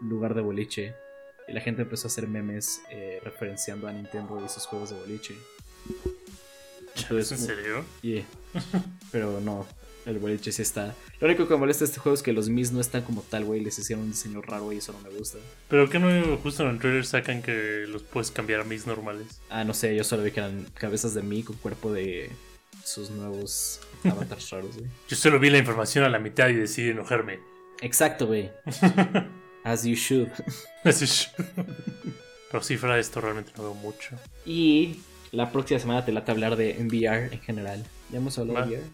lugar 0.00 0.34
de 0.34 0.40
boliche. 0.40 0.94
Y 1.48 1.52
la 1.52 1.60
gente 1.60 1.82
empezó 1.82 2.06
a 2.06 2.10
hacer 2.10 2.28
memes 2.28 2.80
eh, 2.90 3.20
referenciando 3.24 3.88
a 3.88 3.92
Nintendo 3.92 4.42
y 4.44 4.48
sus 4.48 4.66
juegos 4.66 4.90
de 4.90 5.00
boliche. 5.00 5.34
Entonces, 6.96 7.32
¿En 7.32 7.46
serio? 7.46 7.84
Yeah. 8.02 8.24
Pero 9.12 9.40
no, 9.40 9.66
el 10.06 10.18
boliche 10.18 10.52
sí 10.52 10.62
está. 10.62 10.94
Lo 11.20 11.26
único 11.26 11.46
que 11.46 11.54
me 11.54 11.60
molesta 11.60 11.84
de 11.84 11.90
este 11.90 12.00
juego 12.00 12.14
es 12.14 12.22
que 12.22 12.32
los 12.32 12.48
Mis 12.48 12.72
no 12.72 12.80
están 12.80 13.02
como 13.02 13.22
tal, 13.22 13.44
güey. 13.44 13.60
Les 13.60 13.78
hicieron 13.78 14.04
un 14.04 14.10
diseño 14.12 14.42
raro 14.42 14.72
y 14.72 14.78
eso 14.78 14.92
no 14.92 15.00
me 15.00 15.16
gusta. 15.16 15.38
Pero 15.68 15.88
que 15.90 15.98
no 15.98 16.36
justo 16.38 16.62
en 16.62 16.70
el 16.70 16.78
trailer 16.78 17.04
sacan 17.04 17.42
que 17.42 17.84
los 17.88 18.02
puedes 18.02 18.30
cambiar 18.30 18.60
a 18.60 18.64
Mis 18.64 18.86
normales. 18.86 19.40
Ah, 19.48 19.64
no 19.64 19.74
sé, 19.74 19.94
yo 19.96 20.04
solo 20.04 20.22
vi 20.22 20.30
que 20.30 20.40
eran 20.40 20.66
cabezas 20.74 21.14
de 21.14 21.22
Mi 21.22 21.42
con 21.42 21.56
cuerpo 21.56 21.92
de 21.92 22.30
sus 22.90 23.10
nuevos 23.10 23.80
avatars 24.04 24.50
raros, 24.50 24.76
güey. 24.76 24.90
Yo 25.08 25.16
solo 25.16 25.38
vi 25.38 25.50
la 25.50 25.58
información 25.58 26.04
a 26.04 26.08
la 26.08 26.18
mitad 26.18 26.48
y 26.48 26.54
decidí 26.54 26.90
enojarme. 26.90 27.38
Exacto, 27.80 28.26
güey. 28.26 28.50
As 29.64 29.84
you 29.84 29.94
should. 29.94 30.28
As 30.84 31.00
you 31.00 31.06
should. 31.06 31.56
Pero 32.50 32.62
si 32.64 32.76
fuera 32.76 32.98
esto, 32.98 33.20
realmente 33.20 33.52
no 33.56 33.62
veo 33.62 33.74
mucho. 33.74 34.16
Y 34.44 35.00
la 35.30 35.52
próxima 35.52 35.78
semana 35.78 36.04
te 36.04 36.12
late 36.12 36.32
hablar 36.32 36.56
de 36.56 36.76
VR 36.80 37.32
en 37.32 37.40
general. 37.40 37.84
¿Ya 38.10 38.18
hemos 38.18 38.38
hablado 38.38 38.66
de 38.66 38.76
VR? 38.76 38.86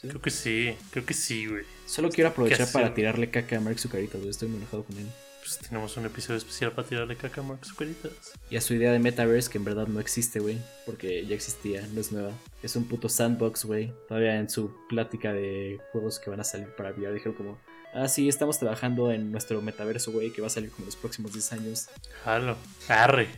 ¿Sí? 0.00 0.08
Creo 0.08 0.22
que 0.22 0.30
sí, 0.30 0.76
creo 0.90 1.04
que 1.04 1.14
sí, 1.14 1.46
güey. 1.46 1.64
Solo 1.84 2.08
quiero 2.10 2.30
aprovechar 2.30 2.70
para 2.72 2.94
tirarle 2.94 3.30
caca 3.30 3.56
a 3.56 3.60
Mark 3.60 3.78
Zucaritas, 3.78 4.20
güey. 4.20 4.30
Estoy 4.30 4.48
muy 4.48 4.58
enojado 4.58 4.84
con 4.84 4.96
él. 4.96 5.06
Pues 5.48 5.60
tenemos 5.60 5.96
un 5.96 6.04
episodio 6.04 6.36
especial 6.36 6.72
para 6.72 6.86
tirarle 6.86 7.16
caca 7.16 7.40
a 7.40 7.44
Mark 7.44 7.64
Zucaritas. 7.64 8.34
Y 8.50 8.58
a 8.58 8.60
su 8.60 8.74
idea 8.74 8.92
de 8.92 8.98
Metaverse, 8.98 9.50
que 9.50 9.56
en 9.56 9.64
verdad 9.64 9.86
no 9.86 9.98
existe, 9.98 10.40
güey. 10.40 10.58
Porque 10.84 11.24
ya 11.24 11.34
existía, 11.34 11.88
no 11.94 12.02
es 12.02 12.12
nueva. 12.12 12.32
Es 12.62 12.76
un 12.76 12.84
puto 12.84 13.08
sandbox, 13.08 13.64
güey. 13.64 13.94
Todavía 14.08 14.36
en 14.36 14.50
su 14.50 14.76
plática 14.90 15.32
de 15.32 15.80
juegos 15.90 16.18
que 16.18 16.28
van 16.28 16.40
a 16.40 16.44
salir 16.44 16.68
para 16.76 16.90
VR, 16.90 17.14
dijeron 17.14 17.32
como. 17.32 17.58
Ah, 17.94 18.08
sí, 18.08 18.28
estamos 18.28 18.58
trabajando 18.58 19.10
en 19.10 19.32
nuestro 19.32 19.62
metaverso, 19.62 20.12
güey, 20.12 20.34
que 20.34 20.42
va 20.42 20.48
a 20.48 20.50
salir 20.50 20.70
como 20.70 20.82
en 20.82 20.88
los 20.88 20.96
próximos 20.96 21.32
10 21.32 21.52
años. 21.54 21.86
Jalo. 22.24 22.58
Arre. 22.86 23.28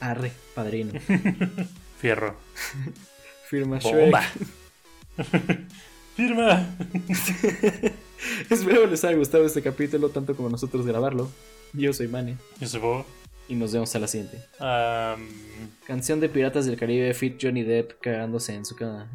Arre, 0.00 0.32
padrino. 0.54 0.98
Fierro. 2.00 2.34
Firma 3.44 3.78
Bomba. 3.80 4.22
Firma. 6.16 6.76
Espero 8.48 8.86
les 8.86 9.04
haya 9.04 9.18
gustado 9.18 9.44
este 9.44 9.60
capítulo 9.60 10.08
tanto 10.08 10.34
como 10.34 10.48
nosotros 10.48 10.86
grabarlo. 10.86 11.30
Yo 11.72 11.92
soy 11.92 12.08
Mane. 12.08 12.36
Yo 12.60 12.68
soy 12.68 12.80
Bob. 12.80 13.04
Y 13.48 13.54
nos 13.54 13.72
vemos 13.72 13.94
a 13.94 13.98
la 13.98 14.08
siguiente. 14.08 14.44
Um... 14.60 15.48
Canción 15.88 16.20
de 16.20 16.28
Piratas 16.28 16.66
del 16.66 16.76
Caribe, 16.76 17.14
Fit 17.14 17.38
Johnny 17.40 17.62
Depp 17.62 17.98
cagándose 18.02 18.54
en 18.54 18.66
su 18.66 18.76
cama. 18.76 19.08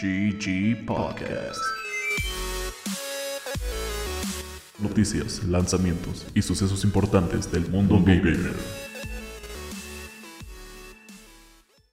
GG 0.00 0.86
Podcast. 0.86 1.60
Noticias, 4.78 5.42
lanzamientos 5.42 6.24
y 6.34 6.42
sucesos 6.42 6.84
importantes 6.84 7.50
del 7.50 7.68
mundo 7.68 8.00
gamer. 8.04 8.87